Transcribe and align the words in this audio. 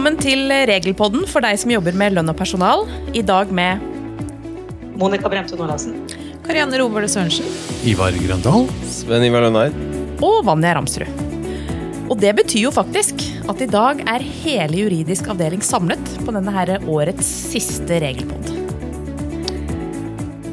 Velkommen 0.00 0.22
til 0.24 0.48
Regelpodden 0.48 1.26
for 1.28 1.44
deg 1.44 1.58
som 1.60 1.68
jobber 1.74 1.92
med 1.92 2.14
lønn 2.16 2.32
og 2.32 2.36
personal. 2.38 2.86
I 3.12 3.20
dag 3.20 3.50
med 3.52 3.82
Monica 4.96 5.28
Bremte 5.28 5.58
Nordlandsen. 5.58 5.98
Karianne 6.46 6.78
Rovåle 6.80 7.04
Sørensen. 7.04 7.44
Ivar 7.84 8.14
Grøndal. 8.16 8.64
Sven 8.88 9.26
Ivar 9.26 9.44
Lønneid. 9.44 9.74
Og 10.24 10.38
Vanja 10.46 10.70
Ramsrud. 10.78 11.04
Og 12.06 12.16
det 12.16 12.32
betyr 12.38 12.62
jo 12.62 12.72
faktisk 12.72 13.20
at 13.44 13.60
i 13.60 13.68
dag 13.68 14.00
er 14.08 14.24
hele 14.24 14.86
juridisk 14.86 15.28
avdeling 15.34 15.60
samlet 15.60 16.14
på 16.22 16.32
denne 16.32 16.54
her 16.54 16.72
årets 16.80 17.28
siste 17.50 17.98
regelpod. 18.00 18.54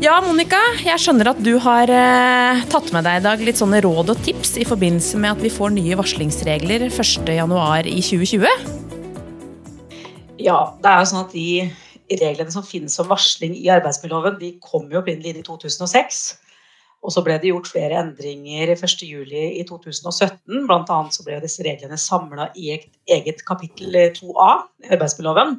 Ja, 0.04 0.18
Monica, 0.26 0.60
jeg 0.84 1.06
skjønner 1.06 1.32
at 1.32 1.40
du 1.40 1.54
har 1.64 1.88
eh, 1.88 2.66
tatt 2.68 2.92
med 2.92 3.08
deg 3.08 3.22
i 3.22 3.24
dag 3.30 3.46
litt 3.48 3.64
sånne 3.64 3.80
råd 3.88 4.12
og 4.12 4.28
tips 4.28 4.58
i 4.60 4.68
forbindelse 4.68 5.24
med 5.24 5.38
at 5.38 5.48
vi 5.48 5.54
får 5.56 5.72
nye 5.80 5.96
varslingsregler 6.04 6.90
1.1 6.92 7.88
i 7.96 8.04
2020. 8.04 8.84
Ja, 10.38 10.58
det 10.82 10.90
er 10.90 11.00
jo 11.02 11.10
sånn 11.10 11.24
at 11.26 11.34
de 11.34 12.18
reglene 12.22 12.54
som 12.54 12.66
finnes 12.66 12.98
om 13.02 13.10
varsling 13.10 13.56
i 13.58 13.70
arbeidsmiljøloven, 13.74 14.38
de 14.42 14.52
kom 14.64 14.86
jo 14.92 15.02
opprinnelig 15.02 15.34
inn 15.34 15.42
i 15.42 15.48
2006. 15.48 16.20
Og 17.06 17.14
så 17.14 17.22
ble 17.26 17.38
det 17.42 17.52
gjort 17.52 17.70
flere 17.70 17.98
endringer 18.02 18.74
1.7 18.74 19.26
i 19.32 19.64
2017. 19.68 20.66
Blant 20.70 20.90
annet 20.94 21.16
så 21.16 21.26
ble 21.26 21.40
disse 21.44 21.66
reglene 21.66 21.98
samla 22.02 22.50
i 22.58 22.72
et 22.76 22.88
eget 23.18 23.44
kapittel 23.48 23.98
2a 24.18 24.50
i 24.86 24.94
arbeidsmiljøloven. 24.96 25.58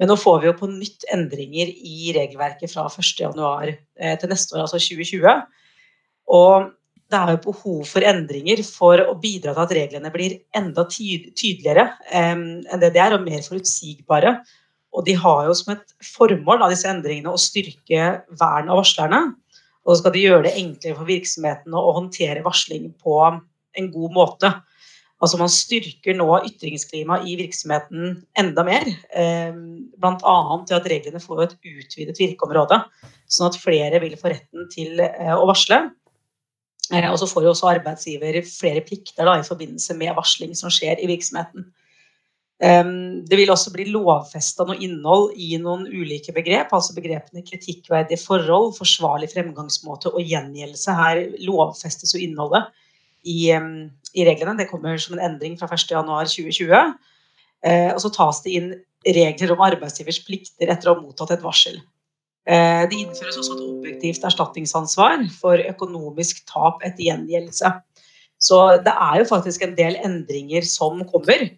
Men 0.00 0.10
nå 0.10 0.16
får 0.18 0.40
vi 0.42 0.48
jo 0.48 0.54
på 0.58 0.70
nytt 0.72 1.04
endringer 1.14 1.68
i 1.70 2.12
regelverket 2.16 2.72
fra 2.72 2.88
1.1 2.88 3.36
eh, 3.70 4.16
til 4.18 4.32
neste 4.32 4.56
år, 4.56 4.64
altså 4.64 4.80
2020. 4.80 5.44
Og 6.32 6.72
det 7.12 7.18
er 7.20 7.34
jo 7.34 7.42
behov 7.50 7.84
for 7.90 8.06
endringer 8.08 8.62
for 8.66 9.02
å 9.04 9.14
bidra 9.20 9.52
til 9.54 9.64
at 9.66 9.76
reglene 9.76 10.10
blir 10.14 10.38
enda 10.56 10.86
tydeligere 10.88 11.86
enn 12.08 12.62
det 12.80 12.92
de 12.94 13.02
er, 13.02 13.16
og 13.16 13.26
mer 13.26 13.44
forutsigbare. 13.44 14.38
Og 14.92 15.06
de 15.06 15.14
har 15.16 15.46
jo 15.48 15.54
som 15.56 15.74
et 15.74 15.94
formål 16.04 16.64
av 16.64 16.72
disse 16.72 16.88
endringene 16.88 17.32
å 17.32 17.40
styrke 17.40 18.10
vern 18.40 18.72
av 18.72 18.82
varslerne. 18.82 19.22
Og 19.82 19.94
så 19.94 20.02
skal 20.02 20.14
de 20.14 20.26
gjøre 20.26 20.46
det 20.46 20.56
enklere 20.60 20.98
for 20.98 21.08
virksomhetene 21.08 21.78
å 21.78 21.94
håndtere 21.96 22.44
varsling 22.44 22.92
på 23.02 23.16
en 23.28 23.88
god 23.94 24.14
måte. 24.14 24.52
Altså 25.22 25.38
Man 25.38 25.50
styrker 25.52 26.16
nå 26.18 26.28
ytringsklimaet 26.48 27.28
i 27.30 27.36
virksomheten 27.38 28.16
enda 28.38 28.64
mer. 28.66 28.88
Bl.a. 29.14 30.36
til 30.66 30.78
at 30.78 30.88
reglene 30.90 31.22
får 31.22 31.44
et 31.46 31.56
utvidet 31.60 32.18
virkeområde, 32.18 32.80
sånn 33.30 33.50
at 33.50 33.58
flere 33.62 34.02
vil 34.02 34.16
få 34.18 34.32
retten 34.34 34.66
til 34.72 34.98
eh, 35.04 35.34
å 35.34 35.46
varsle. 35.48 35.84
Eh, 36.92 37.08
og 37.08 37.18
så 37.20 37.28
får 37.30 37.46
jo 37.46 37.52
også 37.54 37.70
arbeidsgiver 37.74 38.42
flere 38.48 38.84
plikter 38.86 39.28
da, 39.28 39.38
i 39.40 39.46
forbindelse 39.46 39.96
med 39.98 40.16
varsling 40.18 40.56
som 40.58 40.72
skjer 40.72 41.00
i 41.02 41.08
virksomheten. 41.10 41.70
Det 42.62 43.34
vil 43.34 43.50
også 43.50 43.72
bli 43.74 43.88
lovfesta 43.90 44.62
noe 44.68 44.76
innhold 44.86 45.32
i 45.34 45.56
noen 45.58 45.80
ulike 45.90 46.30
begrep, 46.30 46.70
altså 46.70 46.94
begrepene 46.94 47.42
kritikkverdige 47.42 48.20
forhold, 48.22 48.68
forsvarlig 48.76 49.32
fremgangsmåte 49.32 50.12
og 50.12 50.22
gjengjeldelse. 50.22 50.94
Her 50.94 51.24
lovfestes 51.42 52.14
jo 52.14 52.20
innholdet 52.22 52.68
i, 53.26 53.50
i, 53.50 54.24
reglene. 54.28 54.54
Det 54.58 54.68
kommer 54.70 54.94
som 55.00 55.16
en 55.16 55.24
endring 55.26 55.58
fra 55.58 55.66
1.1.2020. 55.74 56.94
Eh, 57.66 57.90
og 57.94 58.00
så 58.02 58.10
tas 58.14 58.42
det 58.44 58.54
inn 58.58 58.70
regler 59.02 59.54
om 59.54 59.62
arbeidsgivers 59.66 60.20
plikter 60.26 60.70
etter 60.70 60.90
å 60.90 60.96
ha 60.96 61.02
mottatt 61.02 61.34
et 61.34 61.44
varsel. 61.44 61.80
Eh, 62.48 62.84
det 62.90 62.98
innføres 62.98 63.38
også 63.38 63.54
et 63.54 63.66
objektivt 63.66 64.24
erstatningsansvar 64.26 65.26
for 65.38 65.62
økonomisk 65.72 66.42
tap 66.50 66.82
etter 66.82 67.06
gjengjeldelse. 67.10 67.74
Så 68.42 68.58
det 68.82 68.94
er 68.94 69.20
jo 69.20 69.28
faktisk 69.28 69.62
en 69.62 69.76
del 69.78 70.00
endringer 70.02 70.66
som 70.66 71.04
kommer. 71.06 71.52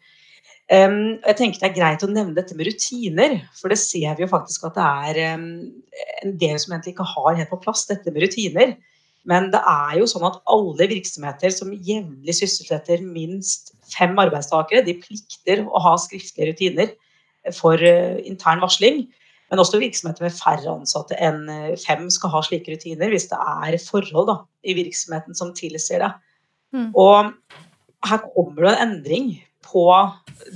Jeg 0.69 1.37
tenker 1.37 1.61
Det 1.61 1.67
er 1.69 1.77
greit 1.77 2.03
å 2.05 2.09
nevne 2.09 2.33
dette 2.37 2.57
med 2.57 2.65
rutiner, 2.71 3.35
for 3.53 3.69
det 3.69 3.77
ser 3.77 4.17
vi 4.17 4.25
jo 4.25 4.31
faktisk 4.31 4.65
at 4.65 4.79
det 4.79 4.85
er 4.85 5.19
en 5.29 6.33
del 6.41 6.57
som 6.61 6.73
egentlig 6.73 6.95
ikke 6.95 7.09
har 7.09 7.37
helt 7.37 7.51
på 7.53 7.61
plass 7.61 7.85
dette 7.89 8.13
med 8.13 8.25
rutiner. 8.25 8.73
Men 9.29 9.49
det 9.53 9.61
er 9.65 9.99
jo 9.99 10.09
sånn 10.09 10.27
at 10.29 10.41
alle 10.53 10.89
virksomheter 10.91 11.53
som 11.53 11.73
jevnlig 11.73 12.37
sysselsetter 12.37 13.05
minst 13.05 13.73
fem 13.95 14.13
arbeidstakere, 14.21 14.85
de 14.85 14.99
plikter 15.01 15.65
å 15.65 15.81
ha 15.81 15.95
skriftlige 16.01 16.51
rutiner 16.53 16.93
for 17.57 17.81
uh, 17.81 18.21
intern 18.25 18.61
varsling. 18.65 19.07
Men 19.55 19.63
også 19.63 19.79
virksomheter 19.79 20.25
med 20.27 20.35
færre 20.35 20.73
ansatte 20.73 21.15
enn 21.23 21.45
eh, 21.47 21.77
fem 21.79 22.09
skal 22.11 22.33
ha 22.33 22.41
slike 22.43 22.73
rutiner 22.75 23.13
hvis 23.13 23.29
det 23.31 23.39
er 23.39 23.77
forhold 23.79 24.27
da, 24.27 24.35
i 24.67 24.75
virksomheten 24.75 25.37
som 25.39 25.53
tilsier 25.55 26.03
det. 26.03 26.09
Mm. 26.75 26.89
Og 26.99 27.31
her 28.09 28.25
kommer 28.33 28.65
det 28.67 28.73
en 28.73 28.83
endring 28.89 29.29
på 29.63 29.85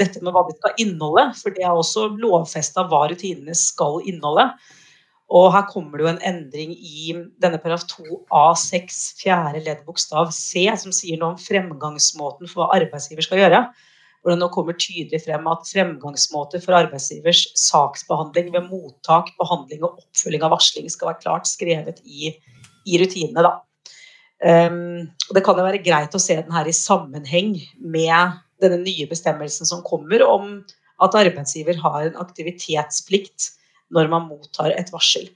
dette 0.00 0.18
med 0.18 0.34
hva 0.34 0.42
de 0.48 0.56
skal 0.56 0.82
inneholde. 0.82 1.28
For 1.38 1.54
det 1.54 1.62
er 1.62 1.78
også 1.78 2.08
lovfesta 2.18 2.88
hva 2.90 3.04
rutinene 3.12 3.54
skal 3.54 4.02
inneholde. 4.02 4.48
Og 5.38 5.46
her 5.54 5.68
kommer 5.70 5.94
det 5.94 6.08
jo 6.08 6.10
en 6.16 6.22
endring 6.32 6.74
i 6.74 7.14
denne 7.38 7.62
paragraf 7.62 7.86
2a6 7.94 8.98
fjerde 9.20 9.62
ledd 9.62 9.86
bokstav 9.86 10.32
c, 10.34 10.66
som 10.82 10.90
sier 10.90 11.22
noe 11.22 11.36
om 11.36 11.38
fremgangsmåten 11.38 12.50
for 12.50 12.64
hva 12.64 12.80
arbeidsgiver 12.80 13.30
skal 13.30 13.44
gjøre. 13.44 13.62
Hvor 14.22 14.34
det 14.34 14.40
nå 14.40 14.48
kommer 14.54 14.76
tydelig 14.76 15.20
frem 15.24 15.46
at 15.50 15.68
fremgangsmåter 15.68 16.62
for 16.64 16.76
arbeidsgivers 16.78 17.44
saksbehandling 17.58 18.50
ved 18.54 18.66
mottak, 18.66 19.30
behandling 19.38 19.84
og 19.86 20.02
oppfølging 20.02 20.44
av 20.46 20.56
varsling 20.56 20.90
skal 20.90 21.12
være 21.12 21.22
klart 21.22 21.50
skrevet 21.50 22.02
i, 22.04 22.34
i 22.86 23.00
rutinene. 23.00 23.46
da. 23.46 23.54
Um, 24.38 25.08
og 25.28 25.38
Det 25.38 25.44
kan 25.46 25.58
jo 25.58 25.66
være 25.66 25.82
greit 25.82 26.14
å 26.14 26.22
se 26.22 26.36
den 26.38 26.54
her 26.54 26.68
i 26.70 26.74
sammenheng 26.74 27.56
med 27.78 28.38
denne 28.62 28.80
nye 28.82 29.06
bestemmelsen 29.10 29.66
som 29.66 29.82
kommer 29.86 30.22
om 30.26 30.60
at 31.02 31.14
arbeidsgiver 31.18 31.78
har 31.82 32.06
en 32.06 32.18
aktivitetsplikt 32.22 33.52
når 33.94 34.10
man 34.12 34.26
mottar 34.28 34.74
et 34.74 34.90
varsel. 34.92 35.28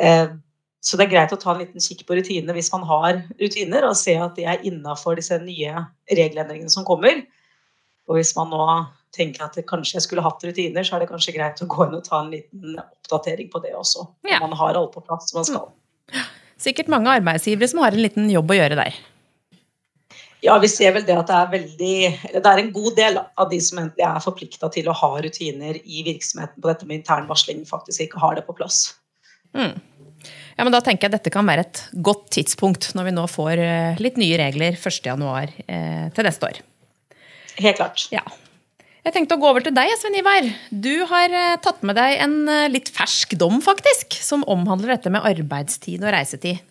Eh, 0.00 0.34
så 0.82 0.98
det 0.98 1.06
er 1.06 1.12
greit 1.12 1.34
å 1.34 1.38
ta 1.38 1.52
en 1.52 1.62
liten 1.62 1.82
kikk 1.82 2.02
på 2.08 2.16
rutinene 2.18 2.54
hvis 2.56 2.72
man 2.74 2.82
har 2.88 3.20
rutiner, 3.38 3.86
og 3.86 3.98
se 3.98 4.16
at 4.18 4.34
de 4.38 4.46
er 4.50 4.64
innafor 4.66 5.18
disse 5.18 5.38
nye 5.44 5.84
regelendringene 6.10 6.72
som 6.72 6.86
kommer. 6.86 7.22
Og 8.12 8.18
hvis 8.18 8.34
man 8.36 8.50
nå 8.52 8.64
tenker 9.16 9.46
at 9.46 9.56
kanskje 9.68 9.96
jeg 9.96 10.06
skulle 10.06 10.24
hatt 10.24 10.44
rutiner, 10.44 10.84
så 10.84 10.96
er 10.96 11.04
det 11.04 11.10
kanskje 11.12 11.32
greit 11.36 11.60
å 11.64 11.68
gå 11.70 11.86
inn 11.86 11.96
og 11.96 12.04
ta 12.04 12.20
en 12.20 12.32
liten 12.32 12.76
oppdatering 12.80 13.48
på 13.52 13.60
det 13.64 13.72
også. 13.76 14.04
Ja. 14.28 14.40
Man 14.44 14.52
har 14.60 14.76
alt 14.76 14.92
på 14.92 15.04
plass 15.04 15.30
som 15.30 15.40
man 15.40 15.48
skal. 15.48 16.26
Sikkert 16.60 16.92
mange 16.92 17.12
arbeidsgivere 17.12 17.68
som 17.72 17.80
har 17.82 17.96
en 17.96 18.04
liten 18.04 18.28
jobb 18.32 18.52
å 18.52 18.58
gjøre 18.58 18.78
der. 18.78 19.00
Ja, 20.42 20.56
vi 20.58 20.68
ser 20.68 20.94
vel 20.96 21.04
det 21.06 21.14
at 21.14 21.28
det 21.30 21.36
er 21.38 21.50
veldig 21.52 21.96
Det 22.34 22.50
er 22.50 22.60
en 22.60 22.72
god 22.74 22.96
del 22.98 23.20
av 23.20 23.46
de 23.50 23.60
som 23.62 23.78
egentlig 23.78 24.06
er 24.08 24.24
forplikta 24.24 24.70
til 24.74 24.88
å 24.90 24.96
ha 24.98 25.10
rutiner 25.22 25.78
i 25.78 26.02
virksomheten 26.08 26.58
på 26.58 26.70
dette 26.70 26.88
med 26.88 26.98
intern 26.98 27.28
varsling, 27.30 27.62
faktisk 27.68 28.08
ikke 28.08 28.22
har 28.22 28.34
det 28.38 28.44
på 28.48 28.56
plass. 28.58 28.88
Mm. 29.54 29.78
Ja, 30.56 30.64
men 30.64 30.72
Da 30.74 30.82
tenker 30.82 31.06
jeg 31.06 31.16
dette 31.16 31.32
kan 31.34 31.46
være 31.46 31.66
et 31.66 31.84
godt 31.94 32.28
tidspunkt 32.34 32.90
når 32.96 33.08
vi 33.08 33.14
nå 33.14 33.28
får 33.30 33.62
eh, 33.62 34.02
litt 34.02 34.18
nye 34.20 34.38
regler 34.40 34.76
1.1. 34.78 35.56
Eh, 35.66 36.06
til 36.14 36.26
neste 36.26 36.50
år. 36.50 36.62
Helt 37.58 37.78
klart. 37.80 38.06
Ja. 38.14 38.24
Jeg 39.02 39.16
tenkte 39.16 39.34
å 39.34 39.42
gå 39.42 39.48
over 39.50 39.64
til 39.64 39.74
deg, 39.74 39.90
Sven 39.98 40.14
Ivar. 40.14 40.46
Du 40.70 40.92
har 41.10 41.32
eh, 41.34 41.56
tatt 41.62 41.80
med 41.82 41.98
deg 41.98 42.20
en 42.22 42.36
eh, 42.46 42.68
litt 42.70 42.92
fersk 42.94 43.34
dom, 43.40 43.58
faktisk, 43.64 44.14
som 44.22 44.44
omhandler 44.46 44.94
dette 44.94 45.10
med 45.10 45.26
arbeidstid 45.26 46.04
og 46.04 46.14
reisetid. 46.14 46.62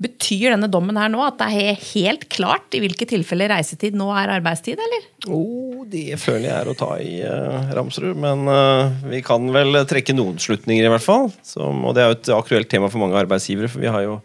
Betyr 0.00 0.54
denne 0.54 0.70
dommen 0.72 0.96
her 0.96 1.10
nå 1.12 1.20
at 1.20 1.36
det 1.42 1.50
er 1.60 1.82
helt 1.90 2.22
klart 2.32 2.72
i 2.72 2.80
hvilke 2.80 3.04
tilfeller 3.04 3.52
reisetid 3.52 3.98
nå 4.00 4.06
er 4.16 4.32
arbeidstid, 4.38 4.80
eller? 4.80 5.02
Oh, 5.28 5.82
det 5.84 6.16
føler 6.22 6.46
jeg 6.46 6.54
er 6.56 6.70
å 6.72 6.76
ta 6.80 6.88
i, 6.96 7.18
eh, 7.28 7.74
Ramsrud. 7.76 8.16
Men 8.16 8.48
eh, 8.48 8.96
vi 9.12 9.20
kan 9.26 9.44
vel 9.52 9.82
trekke 9.90 10.16
noen 10.16 10.40
slutninger, 10.40 10.88
i 10.88 10.94
hvert 10.94 11.04
fall. 11.04 11.28
Som, 11.44 11.84
og 11.84 11.92
det 11.92 12.06
er 12.06 12.08
jo 12.08 12.16
et 12.16 12.32
aktuelt 12.38 12.72
tema 12.72 12.88
for 12.88 13.04
mange 13.04 13.20
arbeidsgivere, 13.20 13.68
for 13.68 13.84
vi 13.84 13.92
har 13.92 14.06
jo 14.06 14.16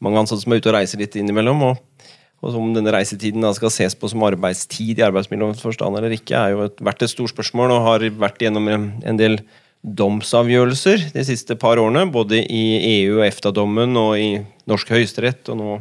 mange 0.00 0.22
ansatte 0.24 0.46
som 0.46 0.56
er 0.56 0.62
ute 0.62 0.72
og 0.72 0.78
reiser 0.78 1.04
litt 1.04 1.20
innimellom. 1.20 1.66
Og, 1.68 1.84
og 2.38 2.54
om 2.54 2.70
denne 2.74 2.92
reisetiden 2.94 3.42
da 3.42 3.50
skal 3.56 3.72
ses 3.74 3.96
på 3.98 4.10
som 4.10 4.22
arbeidstid 4.26 5.00
i 5.00 5.06
arbeidsmiljølovens 5.06 5.62
forstand 5.64 5.98
eller 5.98 6.14
ikke, 6.14 6.38
er 6.38 6.54
jo 6.54 6.66
et, 6.68 6.82
vært 6.84 7.02
et 7.02 7.10
stort 7.10 7.32
spørsmål 7.32 7.74
og 7.74 7.86
har 7.88 8.06
vært 8.20 8.38
gjennom 8.44 8.68
en 8.70 9.18
del 9.18 9.40
domsavgjørelser 9.82 11.08
de 11.14 11.24
siste 11.26 11.54
par 11.58 11.78
årene, 11.82 12.06
både 12.10 12.40
i 12.42 12.64
EU- 13.02 13.18
og 13.18 13.26
EFTA-dommen 13.26 13.98
og 13.98 14.14
i 14.18 14.30
norsk 14.70 14.90
høyesterett, 14.94 15.50
og 15.50 15.58
nå 15.58 15.76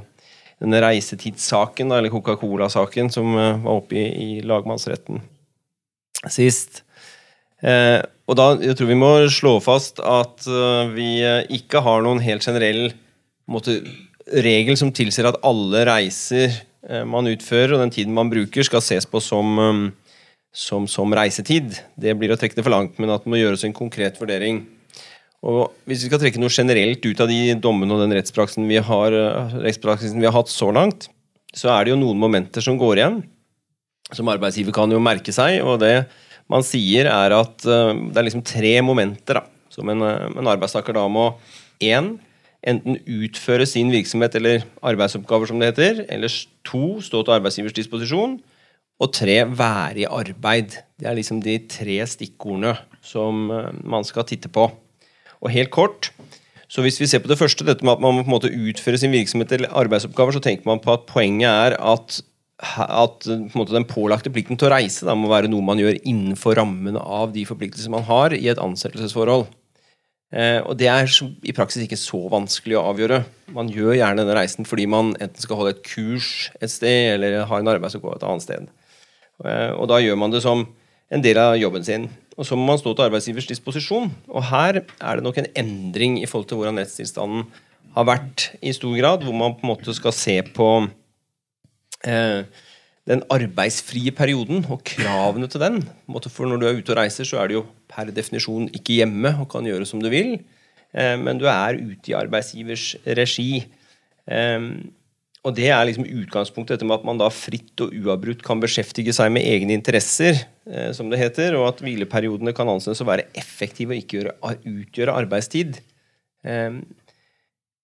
denne 0.61 0.81
reisetidssaken, 0.81 1.93
eller 1.93 2.13
Coca-Cola-saken, 2.13 3.11
som 3.13 3.33
eh, 3.37 3.57
var 3.61 3.81
oppe 3.81 3.97
i, 3.99 4.05
i 4.07 4.29
lagmannsretten 4.45 5.21
sist. 6.33 6.81
Eh, 7.61 8.01
og 8.27 8.37
da 8.37 8.47
jeg 8.61 8.77
tror 8.77 8.89
vi 8.89 8.97
må 8.97 9.11
slå 9.33 9.57
fast 9.63 10.01
at 10.03 10.45
uh, 10.51 10.89
vi 10.91 11.21
ikke 11.55 11.79
har 11.85 12.01
noen 12.03 12.19
helt 12.19 12.43
generell 12.43 12.89
måte, 13.47 13.77
regel 14.31 14.77
som 14.79 14.91
tilsier 14.95 15.29
at 15.29 15.39
alle 15.47 15.85
reiser 15.87 16.51
uh, 16.89 17.05
man 17.07 17.29
utfører, 17.31 17.75
og 17.75 17.85
den 17.85 17.93
tiden 17.93 18.15
man 18.15 18.31
bruker, 18.31 18.65
skal 18.67 18.83
ses 18.83 19.07
på 19.09 19.21
som 19.23 19.57
um, 19.61 19.87
som, 20.57 20.87
som, 20.89 21.13
reisetid. 21.13 21.75
Det 21.99 22.15
blir 22.17 22.33
å 22.33 22.37
trekke 22.39 22.57
det 22.57 22.65
for 22.65 22.73
langt, 22.73 22.97
men 22.97 23.13
at 23.13 23.25
det 23.25 23.31
må 23.31 23.37
gjøres 23.37 23.67
en 23.67 23.75
konkret 23.77 24.17
vurdering. 24.17 24.63
Og 25.45 25.69
Hvis 25.85 26.01
vi 26.01 26.09
skal 26.09 26.21
trekke 26.23 26.41
noe 26.41 26.53
generelt 26.53 27.03
ut 27.05 27.19
av 27.21 27.29
de 27.29 27.53
dommene 27.61 27.93
og 27.93 28.01
den 28.01 28.15
rettspraksisen 28.17 28.65
vi 28.69 28.79
har, 28.81 29.17
rettspraksisen 29.61 30.21
vi 30.21 30.25
har 30.25 30.33
hatt 30.35 30.49
så 30.49 30.71
langt, 30.73 31.11
så 31.53 31.69
er 31.75 31.85
det 31.85 31.93
jo 31.93 31.99
noen 32.01 32.17
momenter 32.19 32.63
som 32.63 32.79
går 32.79 32.97
igjen. 32.97 33.19
Som 34.17 34.31
arbeidsgiver 34.31 34.73
kan 34.75 34.91
jo 34.91 35.03
merke 35.03 35.33
seg, 35.35 35.59
og 35.61 35.77
det 35.83 36.07
man 36.49 36.65
sier, 36.65 37.09
er 37.11 37.35
at 37.37 37.67
uh, 37.67 37.93
det 37.93 38.17
er 38.17 38.27
liksom 38.29 38.45
tre 38.47 38.73
momenter 38.81 39.41
da, 39.41 39.45
som 39.69 39.89
en, 39.93 40.01
en 40.07 40.49
arbeidstaker 40.55 40.95
da 40.95 41.05
må 41.11 41.29
én 41.83 42.15
enten 42.65 42.97
utføre 43.05 43.67
sin 43.69 43.91
virksomhet 43.93 44.35
eller 44.39 44.65
arbeidsoppgaver, 44.81 45.49
som 45.49 45.59
det 45.61 45.71
heter, 45.73 46.05
eller 46.09 46.33
to 46.67 46.97
stå 47.05 47.21
til 47.23 47.37
arbeidsgivers 47.37 47.75
disposisjon, 47.77 48.39
og 48.97 49.13
tre 49.13 49.43
være 49.45 50.01
i 50.01 50.09
arbeid. 50.09 50.79
Det 50.97 51.05
er 51.05 51.17
liksom 51.19 51.43
de 51.45 51.59
tre 51.69 51.99
stikkordene 52.09 52.73
som 53.05 53.49
uh, 53.53 53.69
man 53.85 54.07
skal 54.07 54.25
titte 54.25 54.49
på. 54.49 54.65
Og 55.37 55.53
helt 55.53 55.69
kort 55.69 56.09
så 56.67 56.83
hvis 56.83 56.99
vi 56.99 57.07
ser 57.07 57.21
på 57.23 57.29
det 57.31 57.39
første, 57.39 57.63
dette 57.63 57.85
med 57.85 57.95
at 57.95 58.01
man 58.03 58.17
må 58.17 58.23
på 58.25 58.27
en 58.27 58.35
måte 58.35 58.51
utføre 58.51 58.99
sin 58.99 59.13
virksomhet 59.15 59.53
eller 59.55 59.75
arbeidsoppgaver, 59.79 60.35
så 60.35 60.43
tenker 60.43 60.67
man 60.67 60.81
på 60.83 60.91
at 60.91 61.05
poenget 61.07 61.47
er 61.47 61.77
at, 61.79 62.17
at 62.75 63.23
på 63.23 63.61
måte, 63.61 63.75
den 63.75 63.87
pålagte 63.87 64.33
plikten 64.33 64.59
til 64.59 64.67
å 64.67 64.73
reise 64.75 65.07
da, 65.07 65.15
må 65.15 65.31
være 65.31 65.47
noe 65.51 65.63
man 65.63 65.79
gjør 65.79 66.01
innenfor 66.01 66.59
rammene 66.59 66.99
av 66.99 67.31
de 67.35 67.45
forpliktelser 67.47 67.93
man 67.93 68.03
har 68.09 68.35
i 68.35 68.49
et 68.51 68.59
ansettelsesforhold. 68.59 69.47
Eh, 70.35 70.59
og 70.59 70.75
det 70.75 70.89
er 70.91 71.07
i 71.47 71.55
praksis 71.55 71.85
ikke 71.85 71.99
så 71.99 72.19
vanskelig 72.31 72.75
å 72.75 72.87
avgjøre. 72.89 73.21
Man 73.55 73.71
gjør 73.71 73.95
gjerne 73.95 74.23
denne 74.23 74.35
reisen 74.35 74.67
fordi 74.67 74.87
man 74.91 75.13
enten 75.15 75.39
skal 75.39 75.61
holde 75.61 75.77
et 75.77 75.85
kurs 75.87 76.49
et 76.59 76.71
sted, 76.71 77.13
eller 77.15 77.45
har 77.47 77.63
en 77.63 77.71
arbeidsoppgave 77.71 78.19
et 78.19 78.27
annet 78.27 78.43
sted. 78.43 78.67
Eh, 79.45 79.71
og 79.71 79.87
da 79.91 80.01
gjør 80.03 80.19
man 80.19 80.35
det 80.35 80.43
som 80.43 80.65
en 81.07 81.23
del 81.23 81.39
av 81.39 81.55
jobben 81.59 81.85
sin. 81.87 82.09
Og 82.37 82.45
så 82.45 82.57
må 82.59 82.67
man 82.67 82.79
stå 82.81 82.91
til 82.93 83.07
arbeidsgivers 83.07 83.47
disposisjon. 83.49 84.11
Og 84.27 84.49
her 84.51 84.83
er 84.83 85.17
det 85.17 85.25
nok 85.25 85.39
en 85.41 85.49
endring 85.57 86.19
i 86.21 86.27
forhold 86.27 86.51
til 86.51 86.59
hvordan 86.59 86.81
rettstilstanden 86.81 87.47
har 87.95 88.05
vært 88.05 88.51
i 88.61 88.75
stor 88.75 88.93
grad, 88.99 89.23
hvor 89.25 89.33
man 89.33 89.55
på 89.57 89.65
en 89.65 89.71
måte 89.71 89.95
skal 89.95 90.13
se 90.13 90.35
på 90.53 90.69
eh, 92.05 92.43
den 93.07 93.23
arbeidsfrie 93.31 94.11
perioden 94.15 94.65
og 94.67 94.83
kravene 94.87 95.47
til 95.47 95.63
den. 95.63 95.79
For 96.27 96.49
når 96.49 96.59
du 96.59 96.67
er 96.67 96.79
ute 96.81 96.93
og 96.93 96.99
reiser, 96.99 97.27
så 97.27 97.39
er 97.41 97.49
du 97.49 97.59
jo 97.61 97.65
per 97.87 98.11
definisjon 98.11 98.67
ikke 98.75 98.99
hjemme 98.99 99.31
og 99.41 99.47
kan 99.53 99.67
gjøre 99.67 99.87
som 99.87 100.03
du 100.03 100.09
vil. 100.11 100.35
Eh, 100.91 101.15
men 101.19 101.39
du 101.39 101.47
er 101.51 101.79
ute 101.79 102.11
i 102.11 102.17
arbeidsgivers 102.17 102.93
regi. 103.17 103.63
Eh, 104.27 104.69
og 105.47 105.55
det 105.55 105.69
er 105.71 105.85
liksom 105.87 106.07
utgangspunktet, 106.09 106.75
dette 106.75 106.87
med 106.87 106.97
at 106.97 107.05
man 107.07 107.19
da 107.21 107.29
fritt 107.31 107.79
og 107.85 107.93
uavbrutt 107.95 108.41
kan 108.43 108.59
beskjeftige 108.59 109.13
seg 109.15 109.31
med 109.31 109.47
egne 109.47 109.77
interesser, 109.77 110.41
eh, 110.67 110.89
som 110.97 111.07
det 111.11 111.21
heter, 111.21 111.55
og 111.55 111.69
at 111.69 111.83
hvileperiodene 111.85 112.51
kan 112.57 112.67
anses 112.67 112.99
å 112.99 113.07
være 113.07 113.29
effektive 113.39 113.95
og 113.95 114.03
ikke 114.03 114.35
utgjøre 114.67 115.15
arbeidstid. 115.15 115.79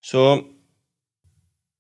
Så 0.04 0.22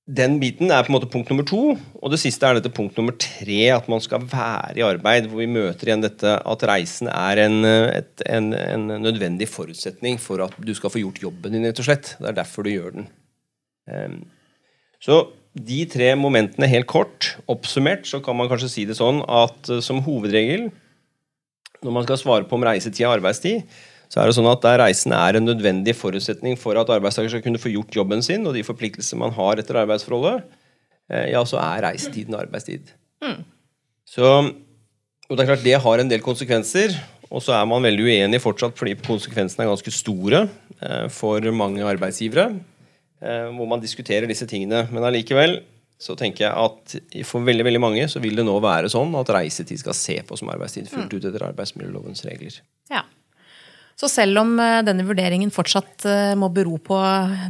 den 0.03 0.35
biten 0.41 0.67
er 0.67 0.83
på 0.83 0.91
en 0.91 0.97
måte 0.97 1.07
punkt 1.11 1.29
nummer 1.31 1.45
to. 1.47 1.77
Og 2.01 2.11
det 2.11 2.19
siste 2.19 2.43
er 2.43 2.57
dette 2.57 2.71
punkt 2.75 2.97
nummer 2.99 3.15
tre, 3.15 3.59
at 3.71 3.87
man 3.91 4.03
skal 4.03 4.25
være 4.27 4.75
i 4.81 4.83
arbeid. 4.83 5.29
Hvor 5.31 5.39
vi 5.39 5.47
møter 5.47 5.87
igjen 5.87 6.03
dette 6.03 6.33
at 6.37 6.65
reisen 6.67 7.07
er 7.07 7.45
en, 7.45 7.63
et, 7.63 8.25
en, 8.27 8.51
en 8.51 8.89
nødvendig 9.03 9.47
forutsetning 9.51 10.19
for 10.19 10.43
at 10.43 10.57
du 10.59 10.73
skal 10.75 10.91
få 10.91 11.05
gjort 11.05 11.23
jobben 11.23 11.55
din, 11.55 11.63
rett 11.69 11.79
og 11.79 11.87
slett. 11.87 12.17
Det 12.19 12.33
er 12.33 12.37
derfor 12.41 12.67
du 12.67 12.73
gjør 12.73 12.97
den. 12.97 13.07
Um, 13.87 14.19
så 15.03 15.23
de 15.53 15.83
tre 15.87 16.11
momentene 16.19 16.67
helt 16.71 16.89
kort 16.89 17.37
oppsummert, 17.51 18.07
så 18.09 18.19
kan 18.23 18.35
man 18.35 18.51
kanskje 18.51 18.71
si 18.73 18.85
det 18.89 18.99
sånn 18.99 19.21
at 19.23 19.71
uh, 19.71 19.79
som 19.83 20.03
hovedregel, 20.03 20.67
når 21.83 21.95
man 21.95 22.07
skal 22.07 22.19
svare 22.19 22.47
på 22.47 22.59
om 22.59 22.67
reisetid 22.67 23.07
og 23.07 23.21
arbeidstid, 23.21 23.63
så 24.13 24.21
er 24.21 24.29
det 24.29 24.35
sånn 24.37 24.49
at 24.51 24.61
der 24.61 24.77
reisen 24.83 25.15
er 25.17 25.39
en 25.39 25.47
nødvendig 25.47 25.95
forutsetning 25.97 26.53
for 26.61 26.77
at 26.77 26.91
arbeidstaker 26.93 27.33
skal 27.33 27.41
kunne 27.45 27.61
få 27.61 27.71
gjort 27.73 27.97
jobben 27.97 28.21
sin 28.25 28.45
og 28.45 28.53
de 28.53 28.61
forpliktelser 28.65 29.17
man 29.17 29.33
har 29.33 29.61
etter 29.61 29.79
arbeidsforholdet, 29.81 30.43
uh, 31.09 31.25
ja, 31.31 31.41
så 31.49 31.57
er 31.63 31.87
reisetiden 31.87 32.37
arbeidstid. 32.37 32.93
Mm. 33.25 33.41
Så, 34.13 34.35
og 35.25 35.33
det 35.33 35.41
er 35.41 35.49
klart 35.49 35.65
det 35.65 35.79
har 35.81 36.03
en 36.03 36.11
del 36.11 36.21
konsekvenser, 36.21 36.93
og 37.33 37.41
så 37.41 37.55
er 37.57 37.65
man 37.65 37.81
veldig 37.81 38.05
uenig 38.05 38.43
fortsatt 38.43 38.77
fordi 38.77 38.93
konsekvensene 39.01 39.65
er 39.65 39.73
ganske 39.73 39.95
store 39.95 40.45
uh, 40.45 41.09
for 41.09 41.49
mange 41.57 41.81
arbeidsgivere. 41.89 42.51
Eh, 43.23 43.49
hvor 43.55 43.69
man 43.69 43.79
diskuterer 43.79 44.27
disse 44.27 44.47
tingene. 44.49 44.83
Men 44.91 45.05
allikevel 45.07 45.61
så 46.01 46.15
tenker 46.19 46.47
jeg 46.47 46.51
at 46.51 47.23
for 47.29 47.45
veldig 47.45 47.63
veldig 47.63 47.79
mange 47.79 48.07
så 48.11 48.19
vil 48.23 48.35
det 48.35 48.43
nå 48.43 48.55
være 48.63 48.89
sånn 48.91 49.13
at 49.15 49.31
reisetid 49.31 49.79
skal 49.79 49.95
se 49.95 50.17
på 50.27 50.35
som 50.39 50.51
arbeidstid 50.51 50.89
fullt 50.91 51.13
mm. 51.13 51.15
ut 51.15 51.27
etter 51.29 51.45
arbeidsmiljølovens 51.47 52.25
regler. 52.27 52.57
Ja. 52.91 53.05
Så 53.99 54.09
selv 54.09 54.39
om 54.41 54.55
eh, 54.59 54.79
denne 54.85 55.05
vurderingen 55.05 55.51
fortsatt 55.53 56.05
eh, 56.09 56.33
må 56.39 56.49
bero 56.53 56.79
på 56.81 56.97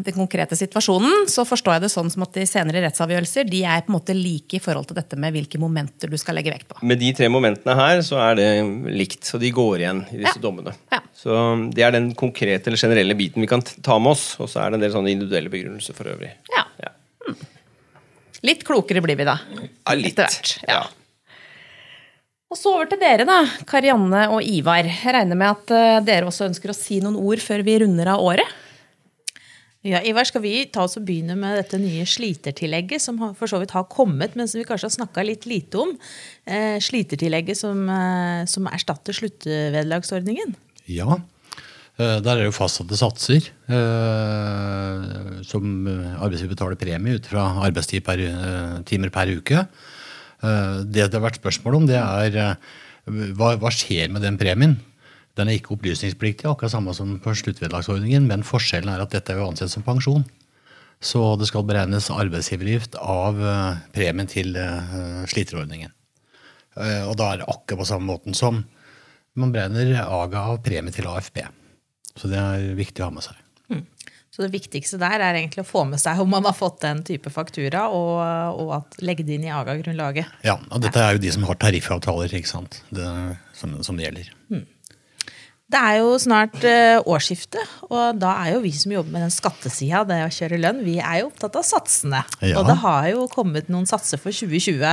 den 0.04 0.16
konkrete 0.16 0.58
situasjonen, 0.60 1.26
så 1.32 1.46
forstår 1.48 1.78
jeg 1.78 1.86
det 1.86 1.92
sånn 1.94 2.12
som 2.14 2.26
at 2.26 2.36
de 2.36 2.44
senere 2.50 2.84
rettsavgjørelser 2.84 3.48
de 3.50 3.64
er 3.64 3.86
på 3.86 3.94
en 3.94 3.98
måte 3.98 4.16
like 4.18 4.60
i 4.60 4.62
forhold 4.64 4.90
til 4.90 5.00
dette 5.00 5.20
med 5.20 5.36
hvilke 5.36 5.62
momenter 5.62 6.12
du 6.12 6.18
skal 6.20 6.38
legge 6.38 6.54
vekt 6.54 6.68
på. 6.70 6.82
Med 6.86 7.00
de 7.02 7.14
tre 7.16 7.30
momentene 7.32 7.78
her 7.80 8.04
så 8.06 8.20
er 8.26 8.40
det 8.42 8.50
likt, 8.92 9.24
så 9.30 9.40
de 9.42 9.54
går 9.56 9.86
igjen 9.86 10.04
i 10.12 10.20
disse 10.20 10.38
ja. 10.38 10.44
dommene. 10.44 10.76
Ja. 10.94 11.00
Så 11.16 11.38
Det 11.74 11.86
er 11.86 11.96
den 11.96 12.12
konkrete 12.20 12.70
eller 12.70 12.82
generelle 12.82 13.16
biten 13.18 13.44
vi 13.44 13.50
kan 13.50 13.64
ta 13.64 13.98
med 14.02 14.18
oss, 14.18 14.34
og 14.44 14.52
så 14.52 14.66
er 14.66 14.74
det 14.74 14.82
en 14.82 14.88
del 14.88 14.96
sånne 14.98 15.14
individuelle 15.16 15.54
begrunnelser 15.54 15.96
for 15.96 16.12
øvrig. 16.12 16.34
Ja. 16.52 16.66
ja. 16.84 16.92
Hmm. 17.24 17.40
Litt 18.44 18.68
klokere 18.68 19.02
blir 19.06 19.16
vi 19.16 19.28
da. 19.28 19.38
Ja, 19.56 19.96
litt. 19.96 20.20
Etter 20.20 20.28
hvert. 20.28 20.58
Ja. 20.68 20.84
Og 22.54 22.58
så 22.60 22.70
over 22.70 22.86
til 22.86 23.00
dere, 23.02 23.26
da, 23.26 23.40
Karianne 23.66 24.28
og 24.30 24.46
Ivar. 24.46 24.86
Jeg 24.86 25.16
regner 25.16 25.38
med 25.40 25.56
at 25.56 25.72
eh, 25.74 26.02
dere 26.06 26.28
også 26.30 26.46
ønsker 26.52 26.70
å 26.70 26.76
si 26.78 27.00
noen 27.02 27.16
ord 27.18 27.42
før 27.42 27.64
vi 27.66 27.80
runder 27.82 28.12
av 28.14 28.22
året? 28.22 28.52
Ja, 29.82 30.04
Ivar, 30.06 30.28
skal 30.30 30.44
vi 30.44 30.52
ta 30.70 30.84
oss 30.86 31.00
og 31.00 31.08
begynne 31.08 31.34
med 31.36 31.58
dette 31.58 31.80
nye 31.82 32.06
slitertillegget, 32.08 33.02
som 33.02 33.18
for 33.34 33.50
så 33.50 33.58
vidt 33.60 33.74
har 33.74 33.88
kommet, 33.90 34.38
men 34.38 34.48
som 34.48 34.62
vi 34.62 34.68
kanskje 34.68 34.86
har 34.86 34.94
snakka 35.00 35.26
litt 35.26 35.48
lite 35.50 35.82
om. 35.82 35.96
Eh, 36.46 36.78
slitertillegget 36.78 37.58
som, 37.58 37.82
eh, 37.90 38.46
som 38.46 38.70
erstatter 38.70 39.18
sluttvederlagsordningen? 39.18 40.54
Ja, 40.94 41.18
eh, 41.98 42.20
der 42.22 42.32
er 42.36 42.44
det 42.44 42.52
jo 42.52 42.56
fastsatte 42.60 43.02
satser. 43.02 43.50
Eh, 43.66 45.42
som 45.50 45.66
arbeidsgiver 46.22 46.54
betaler 46.54 46.78
premie 46.78 47.18
ut 47.18 47.34
fra 47.34 47.50
arbeidstimer 47.66 48.06
per, 48.06 49.10
per 49.18 49.36
uke. 49.42 49.66
Eh, 50.44 50.80
det 50.84 51.08
det 51.08 51.18
har 51.18 51.24
vært 51.24 51.40
spørsmål 51.40 51.80
om, 51.80 51.88
det 51.88 52.00
er 52.00 52.38
eh, 52.40 52.74
hva, 53.38 53.54
hva 53.60 53.72
skjer 53.74 54.12
med 54.12 54.26
den 54.26 54.40
premien? 54.40 54.78
Den 55.38 55.50
er 55.50 55.58
ikke 55.58 55.74
opplysningspliktig, 55.78 56.46
akkurat 56.50 56.76
samme 56.76 56.94
som 56.94 57.16
på 57.22 57.34
sluttvederlagsordningen, 57.40 58.28
men 58.30 58.46
forskjellen 58.46 58.92
er 58.94 59.02
at 59.02 59.16
dette 59.16 59.34
er 59.34 59.42
jo 59.42 59.50
ansett 59.50 59.72
som 59.74 59.86
pensjon. 59.86 60.26
Så 61.04 61.34
det 61.40 61.50
skal 61.50 61.66
beregnes 61.68 62.12
arbeidsgiveravgift 62.14 63.00
av 63.02 63.40
eh, 63.42 63.82
premien 63.96 64.30
til 64.30 64.56
sliterordningen. 65.32 65.92
Og 66.74 67.12
da 67.20 67.28
er 67.30 67.38
det 67.38 67.46
akkurat 67.46 67.84
på 67.84 67.86
samme 67.86 68.10
måten 68.10 68.34
som 68.34 68.64
man 69.38 69.52
beregner 69.54 69.92
AGA 70.02 70.40
av 70.54 70.62
premie 70.66 70.94
til 70.94 71.06
AFP. 71.06 71.44
Så 72.18 72.30
det 72.32 72.40
er 72.40 72.64
viktig 72.78 73.04
å 73.04 73.12
ha 73.12 73.14
med 73.14 73.26
seg. 73.26 73.38
Mm. 73.70 73.84
Så 74.34 74.42
det 74.42 74.50
viktigste 74.56 74.98
der 74.98 75.22
er 75.22 75.38
egentlig 75.38 75.62
å 75.62 75.68
få 75.68 75.84
med 75.86 76.02
seg 76.02 76.18
om 76.24 76.32
man 76.34 76.48
har 76.48 76.56
fått 76.58 76.80
den 76.82 77.04
type 77.06 77.30
faktura, 77.30 77.86
og, 77.94 78.18
og 78.64 78.72
at, 78.80 78.96
legge 79.06 79.26
det 79.28 79.38
inn 79.38 79.46
i 79.46 79.52
AGA-grunnlaget. 79.54 80.40
Ja, 80.42 80.56
og 80.74 80.82
dette 80.82 81.04
er 81.04 81.14
jo 81.14 81.22
de 81.22 81.34
som 81.36 81.46
har 81.46 81.60
tariffavtaler, 81.62 82.34
ikke 82.34 82.50
sant? 82.50 82.80
Det, 82.90 83.06
som, 83.54 83.76
som 83.86 84.00
det 84.00 84.08
gjelder. 84.08 84.32
Mm. 84.50 84.64
Det 85.74 85.80
er 85.82 85.96
jo 86.04 86.10
snart 86.22 86.54
uh, 86.62 87.00
årsskifte, 87.10 87.62
og 87.88 88.20
da 88.22 88.36
er 88.44 88.52
jo 88.54 88.60
vi 88.62 88.70
som 88.78 88.92
jobber 88.94 89.16
med 89.16 89.24
den 89.26 89.34
skattesida, 89.34 90.04
det 90.06 90.20
å 90.22 90.34
kjøre 90.34 90.60
lønn, 90.62 90.84
vi 90.86 91.00
er 91.02 91.24
jo 91.24 91.32
opptatt 91.32 91.58
av 91.58 91.66
satsene. 91.66 92.20
Ja. 92.46 92.60
Og 92.60 92.68
det 92.70 92.76
har 92.84 93.08
jo 93.10 93.24
kommet 93.32 93.72
noen 93.74 93.88
satser 93.90 94.22
for 94.22 94.30
2020. 94.30 94.84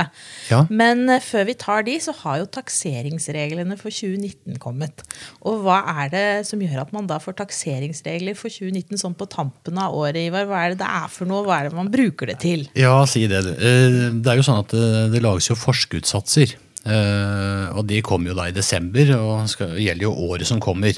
Ja. 0.49 0.63
Men 0.73 1.03
uh, 1.05 1.19
før 1.21 1.45
vi 1.51 1.55
tar 1.61 1.85
de, 1.85 1.99
så 2.01 2.15
har 2.23 2.39
jo 2.41 2.49
takseringsreglene 2.57 3.77
for 3.77 3.93
2019 3.93 4.57
kommet. 4.63 5.05
Og 5.45 5.61
hva 5.67 5.83
er 6.01 6.11
det 6.15 6.25
som 6.49 6.63
gjør 6.65 6.81
at 6.87 6.95
man 6.97 7.09
da 7.11 7.19
får 7.21 7.37
takseringsregler 7.43 8.39
for 8.39 8.49
2019 8.49 9.03
sånn 9.03 9.17
på 9.19 9.29
tampen 9.29 9.77
av 9.77 9.93
året, 9.93 10.23
Ivar? 10.31 10.49
Hva 10.49 10.65
er 10.65 10.73
det 10.73 10.81
det 10.81 10.89
er 10.89 11.13
for 11.13 11.29
noe? 11.29 11.45
Hva 11.45 11.61
er 11.61 11.69
det 11.69 11.77
man 11.77 11.93
bruker 11.93 12.33
det 12.33 12.39
til? 12.41 12.65
Ja, 12.79 12.97
si 13.05 13.27
det. 13.29 13.45
Eh, 13.53 14.01
det 14.17 14.33
er 14.33 14.41
jo 14.41 14.49
sånn 14.49 14.65
at 14.65 14.73
det 15.13 15.21
lages 15.21 15.51
jo 15.51 15.61
forskuddssatser. 15.61 16.57
Uh, 16.81 17.69
og 17.77 17.85
de 17.85 17.99
kommer 18.01 18.31
jo 18.31 18.37
da 18.37 18.47
i 18.49 18.55
desember 18.55 19.11
og 19.13 19.49
skal, 19.51 19.75
gjelder 19.77 20.07
jo 20.07 20.15
året 20.31 20.49
som 20.49 20.61
kommer. 20.63 20.97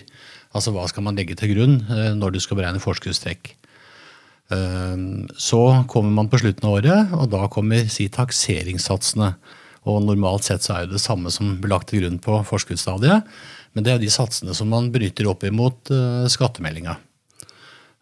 Altså 0.56 0.72
hva 0.72 0.86
skal 0.88 1.04
man 1.04 1.18
legge 1.20 1.36
til 1.40 1.52
grunn 1.52 1.82
uh, 1.90 2.13
når 2.16 2.36
du 2.36 2.40
skal 2.44 2.60
beregne 2.60 2.84
forskuddstrekk. 2.84 3.52
Uh, 4.54 5.28
så 5.36 5.60
kommer 5.92 6.16
man 6.16 6.32
på 6.32 6.40
slutten 6.40 6.70
av 6.70 6.78
året, 6.80 7.18
og 7.18 7.28
da 7.34 7.50
kommer 7.52 7.90
si 7.92 8.08
takseringssatsene. 8.13 9.34
Og 9.84 10.00
normalt 10.06 10.48
sett 10.48 10.63
så 10.63 10.78
er 10.78 10.88
det 10.88 10.96
det 10.96 11.04
samme 11.04 11.32
som 11.34 11.58
blir 11.60 11.74
lagt 11.74 11.90
til 11.92 12.04
grunn 12.04 12.22
på 12.24 12.40
forskuddsstadiet. 12.48 13.28
Men 13.75 13.84
det 13.84 13.92
er 13.92 14.00
de 14.00 14.12
satsene 14.13 14.56
som 14.56 14.70
man 14.72 14.88
bryter 14.94 15.28
opp 15.28 15.44
imot 15.44 15.90
skattemeldinga. 16.32 16.94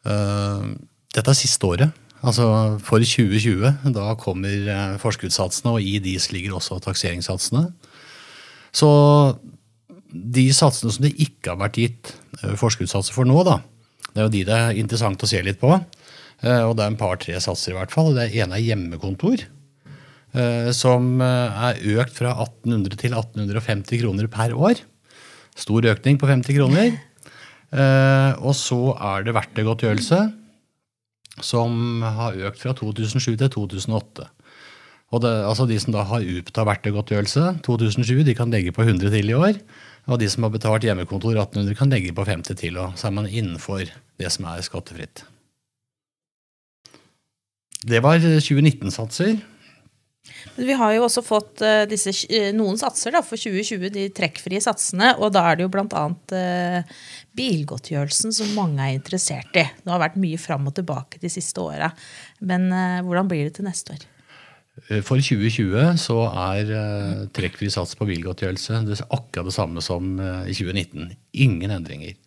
dette 0.04 1.32
er 1.32 1.40
siste 1.40 1.66
året. 1.66 2.01
Altså 2.22 2.46
For 2.86 3.02
2020 3.02 3.94
da 3.96 4.12
kommer 4.20 4.70
eh, 4.70 4.98
forskuddssatsene, 5.02 5.74
og 5.74 5.82
i 5.82 5.98
dis 6.04 6.30
ligger 6.34 6.58
også 6.60 6.78
takseringssatsene. 6.84 7.66
Så 8.72 8.90
de 10.12 10.46
satsene 10.54 10.94
som 10.94 11.06
det 11.06 11.16
ikke 11.24 11.54
har 11.54 11.62
vært 11.64 11.80
gitt 11.82 12.12
eh, 12.42 12.54
forskuddssatser 12.60 13.16
for 13.16 13.28
nå, 13.28 13.42
da, 13.48 13.58
det 14.12 14.22
er 14.22 14.28
jo 14.28 14.34
de 14.36 14.44
det 14.48 14.60
er 14.60 14.82
interessant 14.82 15.24
å 15.24 15.30
se 15.30 15.42
litt 15.46 15.60
på. 15.62 15.74
Eh, 16.46 16.62
og 16.68 16.76
det 16.78 16.86
er 16.86 16.94
en 16.94 17.00
par-tre 17.00 17.42
satser 17.42 17.74
i 17.74 17.80
hvert 17.80 17.94
fall. 17.94 18.14
Det 18.18 18.30
ene 18.36 18.60
er 18.60 18.70
hjemmekontor. 18.70 19.48
Som 20.72 21.20
er 21.20 21.80
økt 22.00 22.14
fra 22.16 22.30
1800 22.40 22.94
til 23.02 23.12
1850 23.18 24.00
kroner 24.00 24.30
per 24.32 24.54
år. 24.56 24.80
Stor 25.60 25.84
økning 25.92 26.16
på 26.22 26.30
50 26.30 26.56
kroner. 26.56 26.94
Og 28.40 28.56
så 28.56 28.78
er 28.96 29.26
det 29.28 29.34
verktøygodtgjørelse, 29.36 30.22
som 31.40 32.04
har 32.04 32.38
økt 32.50 32.62
fra 32.64 32.74
2007 32.76 33.38
til 33.40 33.50
2008. 33.56 34.28
Og 35.12 35.24
det, 35.24 35.32
altså 35.44 35.68
De 35.68 35.78
som 35.80 35.96
da 35.96 36.04
har 36.08 36.24
utbetalt 36.24 36.68
verktøygodtgjørelse 36.68 37.48
2020, 37.66 38.24
de 38.28 38.36
kan 38.36 38.52
legge 38.52 38.72
på 38.72 38.84
100 38.84 39.12
til 39.12 39.32
i 39.32 39.36
år. 39.36 39.60
Og 40.08 40.20
de 40.20 40.30
som 40.32 40.44
har 40.44 40.54
betalt 40.54 40.84
hjemmekontor 40.88 41.36
1800, 41.36 41.76
kan 41.78 41.92
legge 41.92 42.14
på 42.16 42.26
50 42.26 42.58
til. 42.58 42.80
Og 42.80 42.96
så 42.96 43.08
er 43.08 43.16
man 43.16 43.28
innenfor 43.28 43.84
det 44.20 44.32
som 44.32 44.48
er 44.50 44.64
skattefritt. 44.66 45.26
Det 47.82 48.02
var 48.04 48.22
2019-satser. 48.22 49.40
Men 50.56 50.68
vi 50.68 50.78
har 50.78 50.94
jo 50.96 51.06
også 51.06 51.24
fått 51.24 51.64
uh, 51.64 51.84
disse, 51.90 52.14
uh, 52.32 52.50
noen 52.56 52.80
satser 52.80 53.16
da, 53.16 53.24
for 53.26 53.40
2020, 53.40 53.92
de 53.94 54.08
trekkfrie 54.16 54.62
satsene. 54.64 55.14
Og 55.22 55.34
da 55.36 55.46
er 55.50 55.60
det 55.60 55.68
jo 55.68 55.74
bl.a. 55.74 56.06
Uh, 56.34 56.96
bilgodtgjørelsen 57.38 58.36
som 58.36 58.56
mange 58.58 58.84
er 58.84 58.98
interessert 58.98 59.56
i. 59.56 59.68
Det 59.84 59.92
har 59.92 60.02
vært 60.04 60.20
mye 60.22 60.40
fram 60.42 60.68
og 60.70 60.76
tilbake 60.78 61.22
de 61.22 61.32
siste 61.32 61.64
åra. 61.64 61.92
Men 62.44 62.68
uh, 62.74 63.00
hvordan 63.08 63.32
blir 63.32 63.48
det 63.48 63.60
til 63.60 63.68
neste 63.70 63.96
år? 63.96 64.10
For 65.06 65.20
2020 65.20 65.98
så 66.00 66.18
er 66.48 66.70
uh, 66.74 67.24
trekkfri 67.36 67.70
sats 67.72 67.94
på 68.00 68.08
bilgodtgjørelse 68.10 68.82
akkurat 69.12 69.48
det 69.48 69.56
samme 69.56 69.84
som 69.84 70.14
i 70.20 70.56
2019. 70.56 71.16
Ingen 71.46 71.74
endringer. 71.76 72.18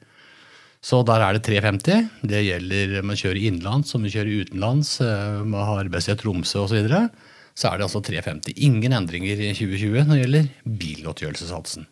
Så 0.84 1.00
der 1.08 1.22
er 1.24 1.36
det 1.36 1.46
350. 1.46 2.10
Det 2.28 2.42
gjelder 2.44 2.98
man 3.06 3.16
kjører 3.16 3.40
innenlands, 3.40 3.94
om 3.96 4.04
man 4.04 4.12
kjører 4.12 4.44
utenlands, 4.44 4.98
man 5.00 5.64
har 5.64 5.86
arbeidsrett 5.86 6.20
Tromsø 6.20 6.66
osv. 6.66 6.74
Så, 6.74 6.76
videre, 6.76 7.06
så 7.54 7.70
er 7.70 7.78
det 7.78 7.86
altså 7.86 8.02
350. 8.02 8.56
Ingen 8.66 8.96
endringer 8.96 9.38
i 9.38 9.52
2020 9.54 10.08
når 10.08 10.14
det 10.14 10.22
gjelder 10.24 10.48
bilgodtgjørelsessatsen. 10.82 11.86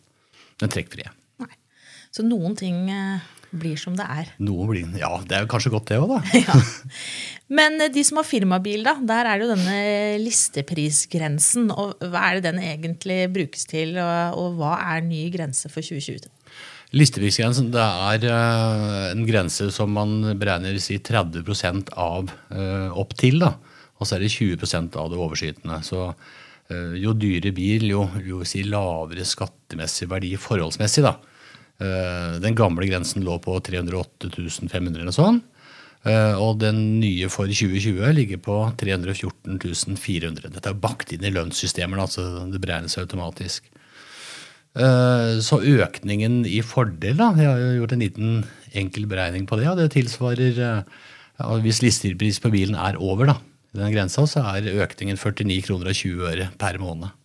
Den 0.61 0.73
trekkfrie. 0.73 1.13
Nei. 1.41 1.53
Så 2.13 2.25
noen 2.27 2.57
ting 2.59 2.83
blir 3.53 3.77
som 3.79 3.95
det 3.97 4.05
er. 4.09 4.33
Noen 4.43 4.69
blir, 4.69 4.85
Ja, 4.99 5.11
det 5.23 5.37
er 5.37 5.45
jo 5.45 5.51
kanskje 5.53 5.71
godt 5.73 5.91
det 5.91 5.99
òg, 6.01 6.11
da. 6.15 6.19
ja. 6.47 6.57
Men 7.53 7.77
de 7.93 8.03
som 8.05 8.19
har 8.19 8.27
firmabil, 8.27 8.83
da, 8.85 8.95
der 8.99 9.29
er 9.29 9.39
det 9.39 9.47
jo 9.47 9.53
denne 9.53 9.79
listeprisgrensen. 10.23 11.69
og 11.71 12.01
Hva 12.01 12.29
er 12.29 12.39
det 12.39 12.47
den 12.49 12.61
egentlig 12.63 13.19
brukes 13.33 13.67
til, 13.69 13.95
og, 14.01 14.39
og 14.39 14.57
hva 14.59 14.77
er 14.95 15.05
ny 15.05 15.27
grense 15.33 15.69
for 15.71 15.85
2020? 15.85 16.31
Listeprisgrensen 16.93 17.71
det 17.73 17.81
er 17.81 18.25
uh, 18.29 19.11
en 19.13 19.23
grense 19.25 19.71
som 19.73 19.93
man 19.95 20.33
beregner 20.37 20.77
si 20.81 20.99
30 21.01 21.41
av 21.97 22.33
opp 22.93 23.15
til. 23.17 23.39
da, 23.41 23.55
Og 23.99 24.07
så 24.07 24.17
er 24.17 24.23
det 24.23 24.33
20% 24.33 24.97
av 24.99 25.11
det 25.11 25.19
overskytende. 25.19 25.79
Så 25.85 26.07
uh, 26.09 26.93
jo 26.99 27.13
dyrere 27.17 27.53
bil, 27.55 27.87
jo, 27.91 28.07
jo 28.25 28.41
si 28.47 28.63
lavere 28.67 29.25
skattemessig 29.27 30.09
verdi 30.11 30.33
forholdsmessig. 30.39 31.05
da. 31.05 31.17
Den 32.39 32.55
gamle 32.55 32.85
grensen 32.87 33.25
lå 33.25 33.33
på 33.43 33.57
308 33.65 34.29
500 34.71 35.01
eller 35.01 35.11
sånn. 35.11 35.39
Og 36.37 36.57
den 36.61 36.99
nye 37.01 37.29
for 37.33 37.49
2020 37.49 38.13
ligger 38.13 38.39
på 38.45 38.57
314 38.79 39.97
400. 39.97 40.51
Dette 40.53 40.69
er 40.69 40.79
bakt 40.79 41.11
inn 41.15 41.25
i 41.25 41.31
lønnssystemet, 41.33 41.99
altså 41.99 42.45
det 42.51 42.61
beregnes 42.63 42.95
automatisk. 43.01 43.65
Så 44.73 45.59
økningen 45.61 46.43
i 46.49 46.59
fordel 46.65 47.19
da, 47.19 47.29
Jeg 47.37 47.45
har 47.45 47.59
jo 47.61 47.73
gjort 47.81 47.91
en 47.93 48.01
liten 48.01 48.31
enkel 48.73 49.05
beregning 49.05 49.45
på 49.45 49.59
det. 49.59 49.67
og 49.69 49.77
Det 49.77 49.91
tilsvarer 49.93 50.83
Hvis 51.61 51.81
listepris 51.81 52.39
på 52.39 52.49
bilen 52.49 52.75
er 52.75 52.97
over 52.97 53.25
da, 53.25 53.37
den 53.73 53.93
grensa, 53.95 54.25
så 54.29 54.45
er 54.53 54.69
økningen 54.85 55.19
49 55.19 55.59
kroner 55.67 55.91
og 55.91 55.99
20 55.99 56.31
øre 56.31 56.49
per 56.61 56.79
måned 56.81 57.19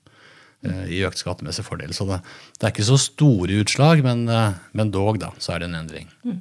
i 0.90 1.04
økt 1.06 1.20
skattemessig 1.20 1.62
fordel. 1.62 1.92
Så 1.94 2.02
det, 2.08 2.16
det, 2.56 2.64
er 2.64 2.72
ikke 2.72 2.88
så 2.88 2.96
store 2.98 3.60
utslag, 3.62 4.00
men, 4.02 4.24
men, 4.26 4.88
dog, 4.90 5.20
da, 5.22 5.30
så 5.38 5.54
er 5.54 5.62
det 5.62 5.68
en 5.68 5.76
endring. 5.84 6.08
Mm. 6.26 6.40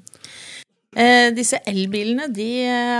Eh, 0.97 1.27
disse 1.35 1.59
elbilene 1.69 2.25
de 2.33 2.47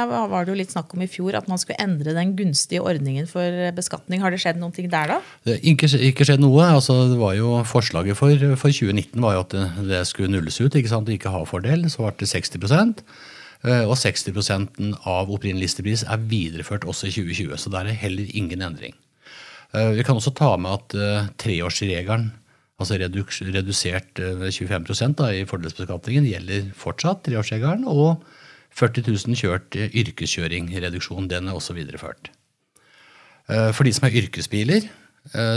var 0.05 0.45
det 0.45 0.51
jo 0.51 0.57
litt 0.59 0.73
snakk 0.73 0.91
om 0.93 1.01
i 1.01 1.09
fjor, 1.09 1.39
at 1.39 1.47
man 1.49 1.57
skulle 1.57 1.79
endre 1.81 2.13
den 2.13 2.35
gunstige 2.37 2.83
ordningen 2.85 3.25
for 3.29 3.71
beskatning. 3.73 4.21
Har 4.21 4.33
det 4.33 4.41
skjedd 4.43 4.59
noe 4.61 4.69
der 4.75 5.13
da? 5.15 5.17
Det 5.47 5.57
ikke, 5.71 5.89
ikke 6.11 6.27
skjedd 6.27 6.43
noe. 6.43 6.67
Altså, 6.67 6.99
det 7.09 7.17
var 7.17 7.33
jo 7.39 7.55
Forslaget 7.65 8.19
for, 8.19 8.35
for 8.59 8.69
2019 8.69 9.23
var 9.23 9.39
jo 9.39 9.45
at 9.47 9.55
det, 9.55 9.65
det 9.89 10.03
skulle 10.09 10.29
nulles 10.29 10.59
ut. 10.61 10.75
ikke 10.75 10.91
sant? 10.91 11.09
Ikke 11.09 11.33
ha 11.33 11.41
fordel. 11.49 11.87
Så 11.89 12.05
ble 12.05 12.13
det 12.19 12.29
60 12.29 12.61
og 13.65 13.95
60% 13.97 15.01
av 15.09 15.31
opprinnelig 15.33 15.65
listepris 15.67 16.03
er 16.05 16.25
videreført 16.29 16.85
også 16.85 17.09
i 17.09 17.13
2020. 17.15 17.57
Så 17.57 17.71
der 17.73 17.89
er 17.89 17.97
heller 17.97 18.29
ingen 18.37 18.61
endring. 18.61 18.93
Vi 19.73 20.03
kan 20.05 20.15
også 20.15 20.31
ta 20.35 20.53
med 20.61 20.77
at 20.77 20.95
uh, 20.95 21.29
treårsregelen, 21.41 22.29
altså 22.79 22.99
redusert 23.01 24.21
uh, 24.21 24.45
25 24.47 25.17
da, 25.17 25.31
i 25.33 25.43
fordelsbeskatningen, 25.49 26.29
gjelder 26.29 26.69
fortsatt, 26.77 27.25
treårsregelen. 27.25 27.83
Og 27.89 28.23
40 28.77 29.03
000 29.09 29.35
kjørt 29.35 29.75
yrkeskjøringreduksjon, 29.75 29.97
yrkeskjøring, 29.97 30.69
reduksjon, 30.85 31.27
den 31.31 31.49
er 31.49 31.57
også 31.57 31.73
videreført. 31.73 32.29
For 33.47 33.87
de 33.87 33.93
som 33.95 34.05
er 34.05 34.17
yrkesbiler, 34.19 34.89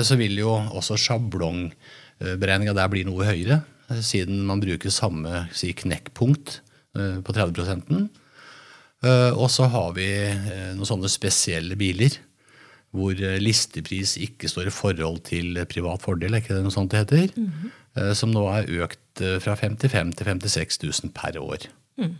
så 0.06 0.16
vil 0.16 0.38
jo 0.38 0.54
også 0.54 0.94
sjablongberegninga 1.02 2.72
der 2.78 2.88
bli 2.88 3.02
noe 3.04 3.26
høyere, 3.26 3.58
siden 4.00 4.44
man 4.46 4.62
bruker 4.62 4.94
samme 4.94 5.42
si, 5.52 5.72
knekkpunkt 5.76 6.60
på 6.92 7.32
30% 7.36 7.92
Og 9.38 9.46
så 9.48 9.68
har 9.70 9.92
vi 9.94 10.08
noen 10.74 10.88
sånne 10.88 11.08
spesielle 11.08 11.76
biler 11.78 12.16
hvor 12.96 13.14
eh, 13.14 13.38
listepris 13.42 14.16
ikke 14.20 14.50
står 14.50 14.70
i 14.70 14.74
forhold 14.74 15.22
til 15.28 15.60
privat 15.70 16.02
fordel, 16.02 16.34
er 16.34 16.42
ikke 16.42 16.56
det 16.56 16.64
noe 16.64 16.74
sånt 16.74 16.90
det 16.92 17.04
heter? 17.04 17.30
Mm 17.36 17.46
-hmm. 17.50 18.14
Som 18.14 18.30
nå 18.30 18.46
er 18.48 18.70
økt 18.82 19.20
eh, 19.20 19.38
fra 19.38 19.54
55 19.54 20.12
til 20.14 20.26
56 20.26 20.82
000 20.82 21.12
per 21.14 21.38
år. 21.38 21.68
Mm. 21.98 22.18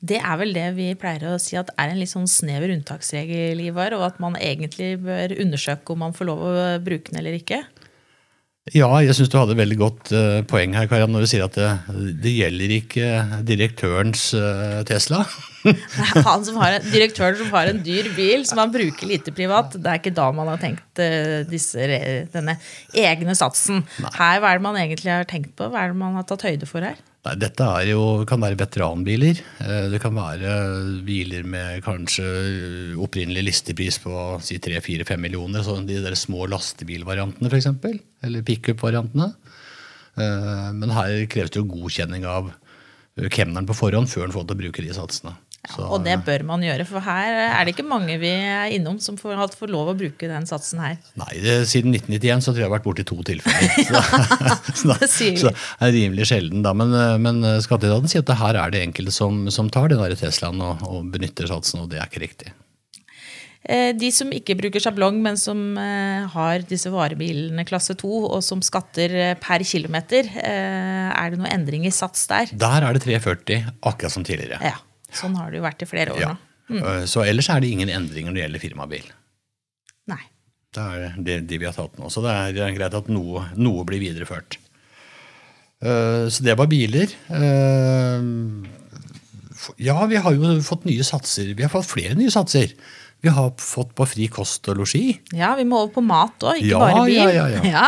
Det 0.00 0.16
er 0.16 0.36
vel 0.36 0.54
det 0.54 0.76
vi 0.76 0.94
pleier 0.94 1.34
å 1.34 1.38
si 1.38 1.56
at 1.56 1.70
er 1.78 1.88
en 1.90 1.98
litt 1.98 2.10
sånn 2.10 2.28
snever 2.28 2.70
unntaksregel, 2.70 3.60
Ivar, 3.60 3.92
og 3.94 4.02
at 4.06 4.20
man 4.20 4.36
egentlig 4.36 5.02
bør 5.02 5.40
undersøke 5.40 5.92
om 5.92 5.98
man 5.98 6.12
får 6.12 6.24
lov 6.24 6.38
å 6.38 6.78
bruke 6.78 7.10
den 7.10 7.18
eller 7.18 7.32
ikke? 7.32 7.64
Ja, 8.76 8.88
jeg 9.04 9.14
syns 9.16 9.30
du 9.32 9.36
hadde 9.38 9.54
et 9.54 9.60
veldig 9.60 9.78
godt 9.80 10.10
uh, 10.12 10.40
poeng 10.48 10.74
her, 10.76 10.88
Karian, 10.90 11.12
når 11.14 11.24
du 11.24 11.30
sier 11.30 11.44
at 11.46 11.56
det, 11.56 11.68
det 12.22 12.34
gjelder 12.34 12.74
ikke 12.78 13.10
direktørens 13.48 14.24
uh, 14.36 14.80
Tesla. 14.88 15.22
han 16.28 16.44
som 16.46 16.58
har 16.60 16.78
en, 16.78 16.88
direktøren 16.92 17.38
som 17.40 17.52
har 17.54 17.70
en 17.70 17.80
dyr 17.84 18.10
bil 18.16 18.44
som 18.48 18.60
han 18.62 18.72
bruker 18.74 19.10
lite 19.10 19.34
privat. 19.34 19.76
Det 19.76 19.90
er 19.90 20.00
ikke 20.02 20.14
da 20.16 20.28
man 20.36 20.50
har 20.52 20.62
tenkt 20.62 21.02
uh, 21.02 21.44
disse, 21.48 21.90
denne 22.34 22.58
egne 22.92 23.36
satsen. 23.38 23.84
Nei. 24.04 24.14
Her, 24.18 24.42
Hva 24.42 24.52
er 24.52 24.60
det 24.60 24.66
man 24.68 24.80
egentlig 24.80 25.14
har 25.14 25.28
tenkt 25.28 25.54
på? 25.58 25.70
Hva 25.72 25.84
er 25.84 25.94
det 25.94 26.02
man 26.02 26.18
har 26.18 26.28
tatt 26.28 26.46
høyde 26.48 26.68
for 26.68 26.84
her? 26.84 26.98
Nei, 27.28 27.34
dette 27.36 27.64
jo, 27.90 28.24
kan 28.28 28.40
være 28.40 28.56
veteranbiler. 28.56 29.40
Det 29.92 29.98
kan 30.00 30.14
være 30.16 30.52
biler 31.04 31.44
med 31.44 31.82
kanskje 31.84 32.24
opprinnelig 33.04 33.42
listepris 33.50 33.98
på 34.00 34.12
si 34.44 34.56
3-4-5 34.64 35.20
millioner. 35.20 35.60
Så 35.66 35.76
de 35.84 35.98
der 36.04 36.16
små 36.16 36.46
lastebilvariantene, 36.48 37.50
f.eks. 37.52 37.68
Eller 38.24 38.46
pickup-variantene. 38.46 39.28
Men 40.16 40.94
her 40.96 41.26
kreves 41.30 41.52
det 41.52 41.60
jo 41.60 41.68
godkjenning 41.68 42.24
av 42.28 42.48
kemneren 43.34 43.68
på 43.68 43.76
forhånd 43.76 44.08
før 44.08 44.28
en 44.28 44.34
får 44.34 44.48
til 44.48 44.56
å 44.56 44.62
bruke 44.62 44.86
de 44.86 44.96
satsene. 44.96 45.34
Ja, 45.66 45.88
og 45.90 46.04
det 46.06 46.14
bør 46.24 46.44
man 46.48 46.62
gjøre, 46.64 46.84
for 46.88 47.02
her 47.04 47.34
er 47.42 47.66
det 47.66 47.74
ikke 47.74 47.84
mange 47.84 48.14
vi 48.22 48.30
er 48.30 48.70
innom 48.72 49.00
som 49.02 49.18
får, 49.20 49.34
hatt 49.40 49.56
for 49.58 49.70
lov 49.70 49.90
å 49.92 49.96
bruke 49.98 50.30
den 50.30 50.46
satsen 50.48 50.80
her. 50.80 50.94
Nei, 51.18 51.32
det, 51.42 51.56
siden 51.68 51.92
1991 51.96 52.46
så 52.46 52.52
tror 52.52 52.60
jeg 52.60 52.64
jeg 52.64 52.70
har 52.70 52.76
vært 52.76 52.86
borti 52.86 53.04
to 53.08 53.18
tilfeller. 53.26 53.74
så, 53.90 54.00
så, 54.80 54.94
da, 54.94 55.10
så, 55.10 55.50
det 55.50 55.90
er 55.90 55.92
rimelig 55.98 56.30
sjelden, 56.30 56.62
da. 56.64 56.72
Men, 56.78 56.94
men 57.24 57.42
skatteetaten 57.64 58.08
sier 58.08 58.24
at 58.24 58.38
her 58.40 58.60
er 58.62 58.72
det 58.72 58.86
enkelte 58.86 59.14
som, 59.14 59.44
som 59.52 59.68
tar 59.72 59.92
den 59.92 60.16
Teslaen 60.18 60.62
og, 60.64 60.86
og, 60.86 61.12
benytter 61.12 61.50
satsen, 61.50 61.84
og 61.84 61.92
det 61.92 62.00
er 62.00 62.08
ikke 62.08 62.24
riktig. 62.24 62.54
Eh, 63.68 63.90
de 63.98 64.08
som 64.14 64.30
ikke 64.32 64.56
bruker 64.56 64.80
sjablong, 64.80 65.18
men 65.20 65.36
som 65.36 65.60
eh, 65.76 66.24
har 66.32 66.64
disse 66.68 66.88
varebilene 66.92 67.66
klasse 67.68 67.96
2, 67.98 68.12
og 68.30 68.40
som 68.46 68.62
skatter 68.64 69.12
eh, 69.12 69.34
per 69.40 69.64
kilometer, 69.66 70.30
er 70.38 71.32
det 71.32 71.40
noen 71.40 71.50
endring 71.52 71.84
i 71.88 71.92
sats 71.92 72.28
der? 72.30 72.54
Der 72.56 72.86
er 72.86 72.96
det 72.96 73.04
340, 73.04 73.74
akkurat 73.82 74.14
som 74.14 74.24
tidligere. 74.24 74.62
Ja. 74.64 74.78
Sånn 75.14 75.36
har 75.38 75.50
det 75.50 75.60
jo 75.60 75.64
vært 75.64 75.84
i 75.84 75.88
flere 75.88 76.14
år 76.16 76.22
ja. 76.22 76.32
nå. 76.34 76.78
Mm. 76.78 77.06
Så 77.08 77.22
ellers 77.24 77.48
er 77.48 77.62
det 77.64 77.70
ingen 77.72 77.88
endringer 77.88 78.28
når 78.28 78.36
det 78.36 78.42
gjelder 78.44 78.64
firmabil. 78.64 79.06
Nei. 80.12 80.20
Det 80.76 80.84
er 80.84 81.14
det, 81.24 81.36
de 81.48 81.60
vi 81.62 81.68
har 81.68 81.76
tatt 81.76 81.96
nå. 81.96 82.10
Så 82.12 82.20
det 82.24 82.34
er 82.34 82.74
greit 82.76 82.96
at 82.98 83.08
noe, 83.08 83.46
noe 83.56 83.86
blir 83.88 84.02
videreført. 84.02 84.58
Så 85.80 86.44
det 86.44 86.58
var 86.58 86.68
biler. 86.68 87.08
Ja, 89.80 89.96
vi 90.10 90.20
har 90.20 90.36
jo 90.36 90.52
fått 90.66 90.84
nye 90.88 91.06
satser. 91.06 91.54
Vi 91.56 91.64
har 91.64 91.72
fått 91.72 91.88
flere 91.88 92.18
nye 92.18 92.32
satser. 92.34 92.74
Vi 93.20 93.30
har 93.34 93.50
fått 93.58 93.90
på 93.98 94.04
fri 94.06 94.28
kost 94.30 94.68
og 94.70 94.78
losji. 94.78 95.16
Ja, 95.34 95.50
vi 95.58 95.64
må 95.66 95.80
over 95.80 95.90
på 95.96 96.02
mat 96.06 96.44
òg, 96.46 96.60
ikke 96.60 96.70
ja, 96.70 96.78
bare 96.78 97.00
bil. 97.08 97.16
Ja, 97.18 97.30
ja, 97.34 97.62
ja. 97.72 97.86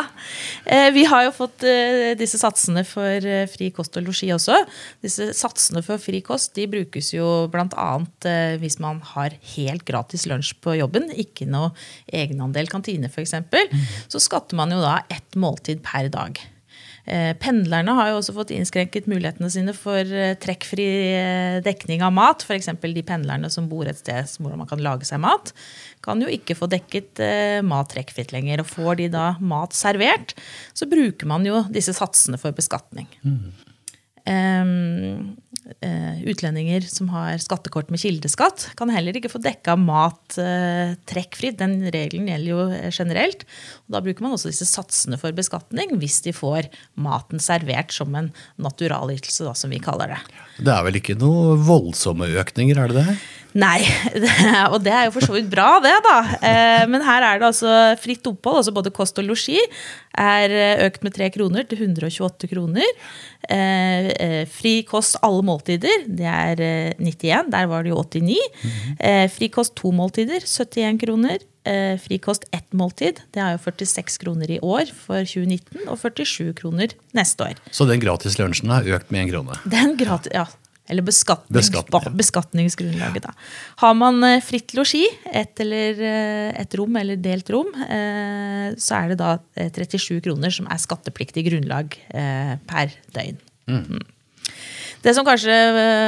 ja. 0.67 0.81
vi 0.91 1.05
har 1.07 1.29
jo 1.29 1.35
fått 1.37 1.63
eh, 1.71 2.11
disse 2.19 2.41
satsene 2.41 2.83
for 2.89 3.31
eh, 3.31 3.47
fri 3.51 3.71
kost 3.75 3.95
og 4.01 4.09
losji 4.09 4.33
også. 4.35 4.59
Disse 5.07 5.31
satsene 5.39 5.85
for 5.87 6.03
fri 6.03 6.19
kost 6.27 6.59
de 6.59 6.67
brukes 6.71 7.13
jo 7.15 7.47
bl.a. 7.53 7.91
hvis 8.59 8.81
man 8.83 8.99
har 9.15 9.39
helt 9.55 9.87
gratis 9.87 10.27
lunsj 10.31 10.57
på 10.65 10.75
jobben, 10.81 11.13
ikke 11.15 11.47
noe 11.47 11.71
egenandel 12.11 12.67
kantine 12.73 13.11
f.eks. 13.13 13.39
Mm. 13.47 13.85
Så 14.11 14.23
skatter 14.23 14.59
man 14.59 14.75
jo 14.75 14.83
da 14.83 14.99
ett 15.15 15.39
måltid 15.39 15.85
per 15.87 16.11
dag. 16.11 16.43
Eh, 17.09 17.33
pendlerne 17.41 17.95
har 17.97 18.11
jo 18.11 18.19
også 18.21 18.35
fått 18.37 18.53
innskrenket 18.55 19.09
mulighetene 19.11 19.49
sine 19.53 19.75
for 19.77 20.05
eh, 20.05 20.35
trekkfri 20.41 20.89
eh, 21.17 21.57
dekning 21.65 22.05
av 22.07 22.13
mat. 22.17 22.45
F.eks. 22.45 22.71
de 22.83 23.05
pendlerne 23.07 23.51
som 23.53 23.69
bor 23.71 23.89
et 23.89 24.01
sted 24.01 24.29
hvor 24.41 24.57
man 24.59 24.69
kan 24.71 24.83
lage 24.85 25.09
seg 25.09 25.23
mat, 25.25 25.55
kan 26.05 26.21
jo 26.23 26.31
ikke 26.33 26.57
få 26.59 26.69
dekket 26.71 27.21
mat 27.67 27.91
trekkfritt 27.93 28.35
lenger. 28.35 28.63
Og 28.63 28.71
får 28.71 29.01
de 29.01 29.11
da 29.13 29.27
mat 29.41 29.77
servert, 29.77 30.37
så 30.77 30.89
bruker 30.91 31.29
man 31.29 31.47
jo 31.49 31.65
disse 31.73 31.95
satsene 31.97 32.41
for 32.41 32.57
beskatning. 32.57 33.09
Mm. 33.25 33.70
Uh, 35.81 36.19
utlendinger 36.27 36.83
som 36.89 37.09
har 37.13 37.39
skattekort 37.39 37.93
med 37.93 38.01
kildeskatt, 38.03 38.65
kan 38.79 38.91
heller 38.91 39.15
ikke 39.17 39.31
få 39.31 39.39
dekka 39.43 39.77
mat 39.79 40.35
uh, 40.41 40.97
trekkfritt. 41.09 41.61
Den 41.61 41.77
regelen 41.95 42.27
gjelder 42.31 42.51
jo 42.51 42.65
eh, 42.75 42.89
generelt. 42.91 43.45
Og 43.87 43.95
da 43.95 44.01
bruker 44.03 44.25
man 44.25 44.35
også 44.35 44.51
disse 44.51 44.67
satsene 44.67 45.19
for 45.21 45.37
beskatning 45.37 45.95
hvis 46.01 46.21
de 46.27 46.35
får 46.35 46.71
maten 47.01 47.43
servert 47.43 47.95
som 47.95 48.17
en 48.19 48.33
naturalytelse, 48.61 49.47
da, 49.47 49.55
som 49.55 49.71
vi 49.71 49.83
kaller 49.85 50.17
det. 50.17 50.21
Det 50.59 50.75
er 50.75 50.87
vel 50.89 50.99
ikke 51.01 51.19
noe 51.21 51.55
voldsomme 51.63 52.29
økninger, 52.41 52.81
er 52.81 52.91
det 52.91 53.05
det? 53.05 53.19
Nei, 53.59 53.81
og 54.73 54.79
det 54.85 54.93
er 54.95 55.09
jo 55.09 55.15
for 55.17 55.27
så 55.27 55.35
vidt 55.35 55.49
bra, 55.51 55.81
det, 55.83 55.95
da. 56.07 56.19
Eh, 56.39 56.85
men 56.91 57.03
her 57.03 57.25
er 57.27 57.41
det 57.41 57.49
altså 57.49 57.73
fritt 57.99 58.27
opphold, 58.31 58.61
altså 58.61 58.75
både 58.77 58.93
kost 58.95 59.19
og 59.19 59.27
losji, 59.27 59.59
er 60.15 60.55
eh, 60.55 60.85
økt 60.87 61.03
med 61.07 61.17
3 61.17 61.31
kroner 61.35 61.67
til 61.67 61.83
128 61.83 62.51
kroner. 62.53 62.87
Eh, 63.51 64.45
fri 64.51 64.75
kost 64.87 65.19
alle 65.27 65.43
måltider, 65.47 66.07
det 66.07 66.31
er 66.31 66.65
91, 67.01 67.51
der 67.51 67.71
var 67.71 67.87
det 67.87 67.95
jo 67.95 68.05
89. 68.05 68.39
Fri 69.35 69.51
kost 69.51 69.75
to 69.81 69.91
måltider, 69.95 70.47
71 70.47 71.01
kroner. 71.03 71.43
Fri 72.01 72.17
kost 72.23 72.47
ett 72.57 72.71
måltid, 72.73 73.19
det 73.37 73.43
er 73.43 73.53
jo 73.53 73.61
46 73.67 74.17
kroner 74.23 74.49
i 74.49 74.57
år 74.65 74.89
for 74.97 75.27
2019, 75.29 75.91
og 75.93 75.99
47 76.01 76.55
kroner 76.57 76.95
neste 77.17 77.51
år. 77.51 77.61
Så 77.75 77.85
den 77.91 78.01
gratis 78.01 78.39
lunsjen 78.41 78.73
har 78.73 78.89
økt 78.89 79.13
med 79.13 79.27
én 79.27 79.35
krone? 79.35 79.59
Den 79.69 79.93
gratis, 80.01 80.33
ja, 80.33 80.47
eller 80.91 81.07
beskatnings, 81.07 81.71
Beskatning. 81.71 82.17
beskatningsgrunnlaget. 82.19 83.29
Da. 83.29 83.35
Har 83.85 83.95
man 83.95 84.23
eh, 84.27 84.41
fritt 84.43 84.75
losji, 84.75 85.05
ett 85.31 85.61
eller 85.63 86.01
eh, 86.03 86.61
et 86.61 86.75
rom 86.79 86.97
eller 86.99 87.21
delt 87.23 87.51
rom, 87.55 87.71
eh, 87.87 88.71
så 88.81 88.99
er 88.99 89.13
det 89.13 89.21
da 89.21 89.37
37 89.57 90.19
kroner 90.27 90.55
som 90.55 90.67
er 90.71 90.83
skattepliktig 90.83 91.47
grunnlag 91.47 91.95
per 92.11 92.97
døgn. 93.15 93.39
Mm. 93.71 93.85
mm. 93.85 94.09
Det 95.01 95.15
som 95.17 95.25
kanskje 95.25 95.55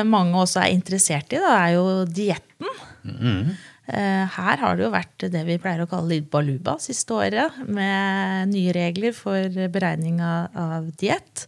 mange 0.04 0.36
også 0.36 0.60
er 0.60 0.74
interessert 0.74 1.30
i, 1.32 1.38
da, 1.40 1.54
er 1.62 1.76
jo 1.78 1.84
dietten. 2.04 2.68
Mm. 3.08 3.54
Her 3.92 4.60
har 4.62 4.78
det 4.78 4.86
jo 4.86 4.92
vært 4.94 5.26
det 5.32 5.42
vi 5.44 5.58
pleier 5.60 5.82
å 5.84 5.88
kalle 5.90 6.14
litt 6.14 6.30
baluba 6.32 6.78
siste 6.80 7.12
året, 7.12 7.58
med 7.68 8.48
nye 8.52 8.72
regler 8.72 9.12
for 9.16 9.60
beregning 9.74 10.22
av 10.24 10.88
diett. 11.00 11.46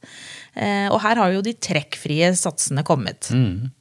Eh, 0.55 0.87
og 0.91 1.01
her 1.05 1.21
har 1.21 1.33
jo 1.35 1.43
de 1.45 1.55
trekkfrie 1.57 2.31
satsene 2.39 2.85
kommet. 2.87 3.31
Mm. 3.35 3.73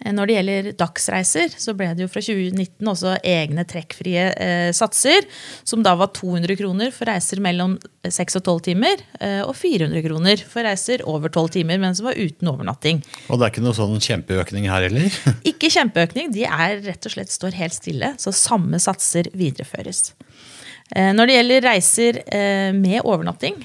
Eh, 0.00 0.12
når 0.16 0.28
det 0.28 0.36
gjelder 0.36 0.68
dagsreiser, 0.80 1.54
så 1.60 1.74
ble 1.76 1.90
det 1.96 2.04
jo 2.04 2.10
fra 2.12 2.22
2019 2.24 2.90
også 2.92 3.16
egne 3.26 3.64
trekkfrie 3.68 4.26
eh, 4.32 4.70
satser, 4.76 5.26
som 5.68 5.84
da 5.86 5.94
var 6.00 6.12
200 6.16 6.56
kroner 6.60 6.94
for 6.94 7.10
reiser 7.10 7.42
mellom 7.44 7.76
6 8.06 8.40
og 8.40 8.44
12 8.46 8.62
timer, 8.70 9.04
eh, 9.20 9.40
og 9.44 9.52
400 9.58 10.04
kroner 10.06 10.44
for 10.48 10.66
reiser 10.66 11.04
over 11.08 11.32
12 11.32 11.56
timer, 11.58 11.80
men 11.82 11.96
som 11.96 12.08
var 12.08 12.20
uten 12.20 12.50
overnatting. 12.52 13.02
Og 13.28 13.40
det 13.40 13.46
er 13.46 13.54
ikke 13.54 13.66
noe 13.66 13.76
sånn 13.76 14.00
kjempeøkning 14.00 14.70
her 14.72 14.88
heller? 14.88 15.20
ikke 15.52 15.72
kjempeøkning, 15.72 16.32
de 16.36 16.46
er 16.48 16.80
rett 16.86 17.10
og 17.10 17.16
slett 17.16 17.34
står 17.34 17.58
helt 17.60 17.76
stille, 17.76 18.14
så 18.20 18.34
samme 18.34 18.80
satser 18.82 19.28
videreføres. 19.36 20.14
Eh, 20.96 21.12
når 21.14 21.28
det 21.28 21.36
gjelder 21.36 21.68
reiser 21.68 22.22
eh, 22.26 22.70
med 22.74 23.04
overnatting, 23.04 23.60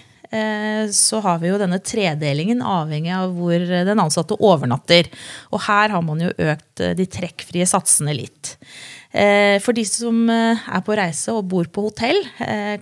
så 0.93 1.21
har 1.23 1.39
vi 1.41 1.51
jo 1.51 1.59
denne 1.61 1.79
tredelingen 1.83 2.61
avhengig 2.65 3.13
av 3.15 3.33
hvor 3.37 3.61
den 3.61 4.01
ansatte 4.01 4.37
overnatter. 4.43 5.09
Og 5.53 5.63
her 5.67 5.93
har 5.93 6.03
man 6.05 6.21
jo 6.23 6.33
økt 6.33 6.83
eh, 6.83 6.95
de 6.97 7.07
trekkfrie 7.09 7.67
satsene 7.69 8.15
litt. 8.17 8.55
Eh, 9.15 9.57
for 9.63 9.77
de 9.77 9.85
som 9.87 10.27
er 10.29 10.83
på 10.85 10.97
reise 10.97 11.33
og 11.33 11.47
bor 11.51 11.69
på 11.71 11.87
hotell, 11.87 12.21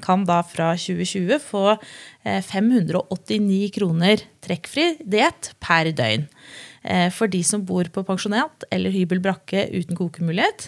kan 0.03 0.25
da 0.27 0.41
fra 0.47 0.73
2020 0.79 1.39
få 1.43 1.77
589 2.23 3.69
kroner 3.75 4.23
trekkfri 4.43 4.93
diett 4.99 5.53
per 5.63 5.91
døgn. 5.93 6.25
For 7.15 7.31
de 7.31 7.39
som 7.47 7.61
bor 7.63 7.87
på 7.95 8.01
pensjonat 8.03 8.65
eller 8.73 8.91
hybel 8.91 9.21
brakke 9.23 9.69
uten 9.71 9.95
kokemulighet, 9.95 10.65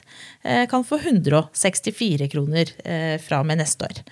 kan 0.71 0.85
få 0.87 1.01
164 1.01 2.29
kroner 2.31 2.71
fra 3.25 3.41
og 3.41 3.49
med 3.49 3.59
neste 3.59 3.89
år. 3.89 4.03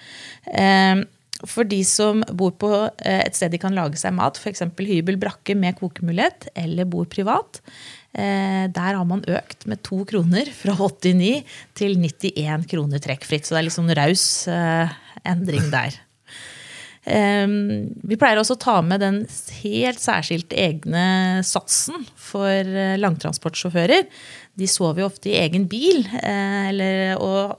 For 1.49 1.67
de 1.67 1.81
som 1.87 2.21
bor 2.31 2.53
på 2.59 2.69
eh, 3.03 3.23
et 3.25 3.35
sted 3.35 3.51
de 3.53 3.59
kan 3.61 3.75
lage 3.75 3.99
seg 3.99 4.15
mat, 4.15 4.39
f.eks. 4.39 4.63
hybel, 4.79 5.19
brakke 5.19 5.55
med 5.59 5.75
kokemulighet, 5.79 6.47
eller 6.59 6.87
bor 6.89 7.09
privat, 7.11 7.59
eh, 8.15 8.69
der 8.71 8.95
har 8.95 9.03
man 9.09 9.25
økt 9.27 9.67
med 9.67 9.83
to 9.83 10.03
kroner, 10.07 10.49
fra 10.55 10.77
89 10.79 11.43
til 11.75 11.99
91 11.99 12.67
kroner 12.71 13.03
trekkfritt. 13.03 13.45
Så 13.47 13.55
det 13.55 13.63
er 13.63 13.67
litt 13.67 13.81
en 13.83 13.95
raus 13.99 14.25
eh, 14.51 14.97
endring 15.27 15.69
der. 15.73 15.99
Vi 17.03 18.15
pleier 18.15 18.39
også 18.39 18.55
å 18.55 18.61
ta 18.63 18.73
med 18.79 19.01
den 19.03 19.17
helt 19.59 19.99
særskilt 19.99 20.53
egne 20.55 21.41
satsen 21.43 22.05
for 22.15 22.63
langtransportsjåfører. 22.95 24.07
De 24.55 24.69
sover 24.71 25.03
jo 25.03 25.09
ofte 25.09 25.33
i 25.33 25.35
egen 25.41 25.65
bil, 25.67 26.05
eller, 26.23 27.17
og 27.19 27.57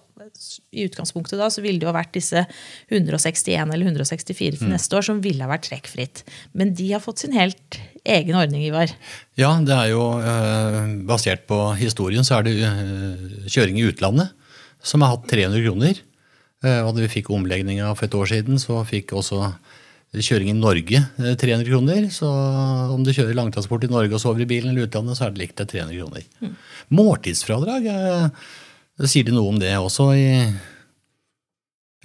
i 0.75 0.85
utgangspunktet 0.89 1.39
da, 1.41 1.49
så 1.53 1.63
ville 1.65 1.81
det 1.81 1.87
jo 1.87 1.95
vært 1.95 2.15
disse 2.17 2.45
161 2.93 3.73
eller 3.75 3.87
164 3.87 4.59
til 4.59 4.69
mm. 4.69 4.73
neste 4.75 4.99
år 4.99 5.07
som 5.07 5.23
ville 5.25 5.45
ha 5.45 5.51
vært 5.51 5.69
trekkfritt. 5.69 6.25
Men 6.53 6.75
de 6.77 6.91
har 6.93 7.03
fått 7.05 7.25
sin 7.25 7.37
helt 7.37 7.79
egen 8.05 8.37
ordning, 8.39 8.65
Ivar. 8.67 8.93
Ja, 9.41 9.55
det 9.65 9.77
er 9.77 9.93
jo 9.95 10.09
eh, 10.21 10.81
basert 11.09 11.47
på 11.51 11.61
historien, 11.81 12.27
så 12.27 12.39
er 12.39 12.49
det 12.49 12.57
eh, 12.67 13.47
kjøring 13.47 13.81
i 13.81 13.87
utlandet 13.89 14.35
som 14.85 15.05
har 15.05 15.15
hatt 15.15 15.31
300 15.31 15.65
kroner. 15.65 16.03
Eh, 16.65 16.81
og 16.85 16.95
da 16.95 17.05
vi 17.05 17.13
fikk 17.19 17.33
omlegginga 17.35 17.93
for 17.95 18.09
et 18.09 18.19
år 18.19 18.31
siden, 18.35 18.61
så 18.61 18.83
fikk 18.89 19.15
også 19.17 19.41
kjøring 20.15 20.53
i 20.53 20.57
Norge 20.57 21.01
300 21.19 21.55
eh, 21.55 21.65
kroner. 21.69 22.11
Så 22.15 22.29
om 22.95 23.05
du 23.05 23.13
kjører 23.13 23.37
langtransport 23.37 23.87
i 23.87 23.93
Norge 23.93 24.15
og 24.15 24.23
sover 24.23 24.45
i 24.45 24.51
bilen 24.51 24.73
eller 24.73 24.89
utlandet, 24.89 25.19
så 25.19 25.27
er 25.27 25.35
det 25.35 25.43
likt 25.43 25.59
til 25.61 25.71
300 25.73 25.99
kroner. 25.99 26.29
Mm. 26.45 26.55
Måltidsfradrag 27.01 27.89
er 27.91 28.29
Sier 29.03 29.27
de 29.27 29.35
noe 29.35 29.51
om 29.51 29.59
det 29.59 29.73
også 29.75 30.13
i 30.15 30.27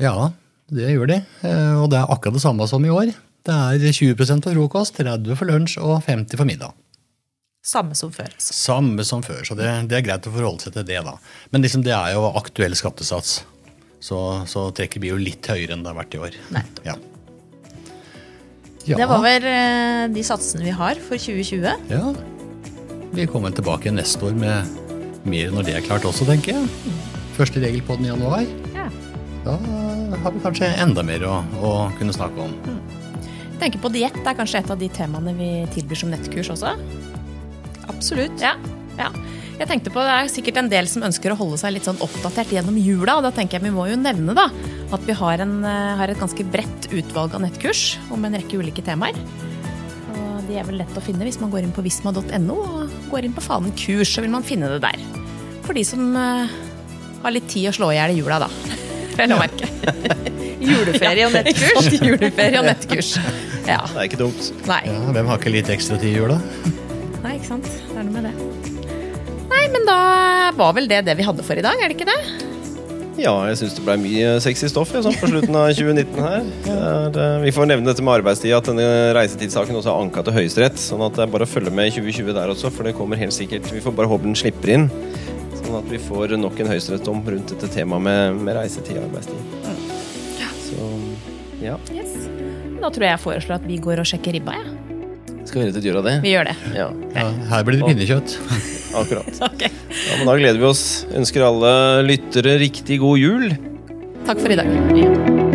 Ja, 0.01 0.31
det 0.73 0.93
gjør 0.93 1.09
de. 1.11 1.17
Eh, 1.45 1.75
og 1.77 1.89
det 1.93 1.99
er 1.99 2.09
akkurat 2.09 2.37
det 2.39 2.41
samme 2.41 2.65
som 2.69 2.85
i 2.85 2.93
år. 2.93 3.11
Det 3.45 3.55
er 3.55 3.93
20% 3.93 4.45
for 4.45 4.57
frokost, 4.57 4.97
30 4.97 5.37
for 5.37 5.49
lunsj 5.49 5.77
og 5.81 5.99
50 6.07 6.39
for 6.39 6.49
middag. 6.49 6.73
Samme 7.65 7.95
som 7.97 8.11
før. 8.13 8.31
Altså. 8.31 8.55
Samme 8.55 9.05
som 9.05 9.21
før, 9.23 9.43
så 9.45 9.55
det, 9.57 9.67
det, 9.91 9.99
er 9.99 10.05
greit 10.07 10.27
å 10.29 10.33
forholde 10.33 10.63
seg 10.63 10.75
til 10.77 10.87
det. 10.87 10.99
da. 11.05 11.15
Men 11.51 11.65
liksom, 11.65 11.83
det 11.85 11.93
er 11.93 12.15
jo 12.15 12.25
aktuell 12.39 12.75
skattesats. 12.77 13.41
Så, 13.99 14.17
så, 14.47 14.69
trekker 14.75 15.03
vi 15.03 15.11
jo 15.11 15.19
litt 15.19 15.45
høyere 15.51 15.75
enn 15.75 15.83
det 15.83 15.91
har 15.91 15.99
vært 15.99 16.15
i 16.15 16.21
år. 16.23 16.37
Ja. 16.87 16.95
ja. 18.87 18.95
Det 18.97 19.09
var 19.11 19.21
vel 19.21 19.45
eh, 19.45 20.05
de 20.15 20.23
satsene 20.25 20.65
vi 20.65 20.73
har 20.73 21.01
for 21.03 21.19
2020. 21.19 21.91
Ja. 21.91 22.13
Vi 23.13 23.27
kommer 23.29 23.53
tilbake 23.53 23.91
neste 23.93 24.29
år 24.29 24.39
med 24.39 24.88
mer 25.27 25.51
når 25.53 25.67
det 25.67 25.75
er 25.77 25.85
klart 25.85 26.07
også, 26.07 26.27
tenker 26.29 26.55
jeg. 26.55 26.95
Første 27.37 27.61
regel 27.63 27.83
på 27.85 27.97
den 27.99 28.07
i 28.07 28.11
januar. 28.11 28.47
Ja. 28.75 28.87
Da 29.45 29.55
har 30.23 30.33
vi 30.35 30.43
kanskje 30.43 30.71
enda 30.83 31.03
mer 31.05 31.23
å, 31.27 31.39
å 31.63 31.73
kunne 31.99 32.15
snakke 32.15 32.47
om. 32.47 32.55
Mm. 32.65 32.79
Jeg 33.59 33.61
tenker 33.63 33.83
på 33.83 33.91
Diett 33.91 34.19
er 34.23 34.37
kanskje 34.37 34.61
et 34.61 34.71
av 34.71 34.79
de 34.79 34.87
temaene 34.95 35.33
vi 35.35 35.49
tilbyr 35.73 35.99
som 35.99 36.11
nettkurs 36.13 36.51
også? 36.53 36.75
Absolutt. 37.91 38.39
Ja, 38.43 38.55
ja. 38.99 39.09
Jeg 39.59 39.67
tenkte 39.67 39.91
på, 39.91 39.99
Det 39.99 40.11
er 40.15 40.29
sikkert 40.31 40.57
en 40.61 40.69
del 40.71 40.87
som 40.87 41.03
ønsker 41.03 41.33
å 41.33 41.37
holde 41.39 41.57
seg 41.59 41.73
litt 41.75 41.87
sånn 41.87 41.99
oppdatert 41.99 42.53
gjennom 42.55 42.77
jula. 42.79 43.17
og 43.17 43.25
Da 43.27 43.31
tenker 43.35 43.59
jeg 43.59 43.67
vi 43.67 43.75
må 43.75 43.89
jo 43.89 43.97
nevne 43.99 44.35
da, 44.37 44.47
at 44.95 45.03
vi 45.03 45.11
har, 45.11 45.43
en, 45.43 45.65
eh, 45.67 45.95
har 45.99 46.07
et 46.07 46.19
ganske 46.19 46.45
bredt 46.47 46.87
utvalg 46.95 47.35
av 47.35 47.43
nettkurs 47.43 47.97
om 48.09 48.23
en 48.23 48.39
rekke 48.39 48.61
ulike 48.61 48.83
temaer. 48.85 49.19
Og 50.15 50.47
De 50.47 50.55
er 50.55 50.63
vel 50.63 50.79
lett 50.79 50.95
å 50.95 51.03
finne 51.03 51.27
hvis 51.27 51.41
man 51.41 51.51
går 51.51 51.67
inn 51.67 51.75
på 51.75 51.83
visma.no 51.83 52.55
og 52.55 52.98
går 53.11 53.27
inn 53.27 53.35
på 53.35 53.43
fanen 53.43 53.73
kurs, 53.77 54.13
så 54.15 54.23
vil 54.23 54.33
man 54.33 54.45
finne 54.45 54.69
det 54.71 54.81
der. 54.85 55.03
For 55.65 55.77
de 55.77 55.83
som 55.85 56.11
uh, 56.15 56.49
har 57.23 57.35
litt 57.35 57.49
tid 57.51 57.69
å 57.69 57.75
slå 57.75 57.91
i 57.93 57.99
hjel 57.99 58.15
i 58.15 58.19
jula, 58.21 58.39
da. 58.45 58.49
Vel 59.19 59.35
å 59.35 59.39
merke. 59.41 59.69
Juleferie 60.69 61.27
og 61.27 61.35
nettkurs. 61.35 61.89
Juleferie 61.99 62.59
og 62.59 62.67
nettkurs. 62.67 63.13
Ja. 63.67 63.79
Det 63.85 63.95
er 63.95 64.07
ikke 64.09 64.21
dumt. 64.23 64.51
Nei. 64.67 64.81
Ja, 64.89 64.99
hvem 65.15 65.31
har 65.31 65.39
ikke 65.39 65.53
litt 65.53 65.71
ekstra 65.71 65.99
tid 66.01 66.13
i 66.13 66.19
jula? 66.19 66.39
Nei, 67.23 67.35
ikke 67.37 67.49
sant. 67.51 67.67
Det 67.67 67.95
er 67.95 68.07
noe 68.07 68.15
med 68.15 68.29
det. 68.29 68.77
Nei, 69.49 69.63
men 69.73 69.87
da 69.87 69.99
var 70.57 70.75
vel 70.77 70.89
det 70.91 71.03
det 71.07 71.15
vi 71.19 71.27
hadde 71.27 71.45
for 71.45 71.59
i 71.59 71.65
dag, 71.65 71.79
er 71.79 71.91
det 71.91 71.99
ikke 71.99 72.09
det? 72.09 72.48
Ja, 73.19 73.33
jeg 73.49 73.57
syns 73.59 73.73
det 73.75 73.83
ble 73.83 73.95
mye 73.99 74.35
sexy 74.43 74.69
stoff 74.71 74.93
sånn 74.93 75.15
på 75.19 75.27
slutten 75.27 75.55
av 75.59 75.73
2019 75.75 76.21
her. 76.23 76.45
Det, 77.15 77.25
vi 77.43 77.51
får 77.55 77.67
nevne 77.67 77.89
dette 77.89 78.03
med 78.05 78.21
arbeidstid, 78.21 78.53
at 78.55 78.69
denne 78.69 78.85
reisetidssaken 79.17 79.75
også 79.75 79.91
er 79.91 80.05
anka 80.05 80.23
til 80.23 80.37
Høyesterett. 80.37 80.79
Sånn 80.79 81.03
at 81.03 81.17
det 81.17 81.25
er 81.25 81.33
bare 81.33 81.47
å 81.47 81.51
følge 81.51 81.73
med 81.75 81.91
i 81.91 81.95
2020 81.97 82.31
der 82.37 82.53
også, 82.53 82.71
for 82.71 82.87
det 82.87 82.95
kommer 82.97 83.19
helt 83.19 83.35
sikkert 83.35 83.67
Vi 83.73 83.83
får 83.83 83.95
bare 83.97 84.11
håpe 84.11 84.27
den 84.29 84.39
slipper 84.39 84.71
inn. 84.77 84.87
Sånn 85.59 85.75
at 85.81 85.89
vi 85.91 85.99
får 86.01 86.37
nok 86.39 86.63
en 86.63 86.71
høyesterettsdom 86.71 87.23
rundt 87.27 87.55
dette 87.55 87.71
temaet 87.75 88.07
med, 88.07 88.43
med 88.47 88.59
reisetid 88.61 89.01
og 89.01 89.09
arbeidstid. 89.09 89.41
Så 90.69 90.91
Ja. 91.59 91.75
Yes. 91.91 92.15
Da 92.79 92.87
tror 92.87 93.03
jeg 93.03 93.11
jeg 93.11 93.25
foreslår 93.25 93.59
at 93.59 93.67
vi 93.67 93.81
går 93.83 93.99
og 93.99 94.07
sjekker 94.07 94.39
ribba. 94.39 94.55
Ja. 94.55 94.88
Skal 95.47 95.61
vi 95.61 95.67
rett 95.67 95.73
og 95.73 95.79
slett 95.79 95.89
gjøre 95.89 96.05
det? 96.05 96.15
Vi 96.25 96.33
gjør 96.33 96.49
det. 96.49 96.55
Ja. 96.77 96.87
ja 97.15 97.27
her 97.51 97.67
blir 97.67 97.79
det 97.79 97.89
pinnekjøtt. 97.89 98.37
Akkurat. 99.01 99.29
okay. 99.51 99.73
ja, 99.89 100.17
men 100.19 100.29
da 100.29 100.39
gleder 100.39 100.61
vi 100.61 100.69
oss. 100.69 100.87
Ønsker 101.15 101.47
alle 101.49 101.75
lyttere 102.07 102.57
riktig 102.61 103.01
god 103.03 103.21
jul. 103.21 103.53
Takk 104.27 104.43
for 104.43 104.53
i 104.53 104.59
dag. 104.59 105.48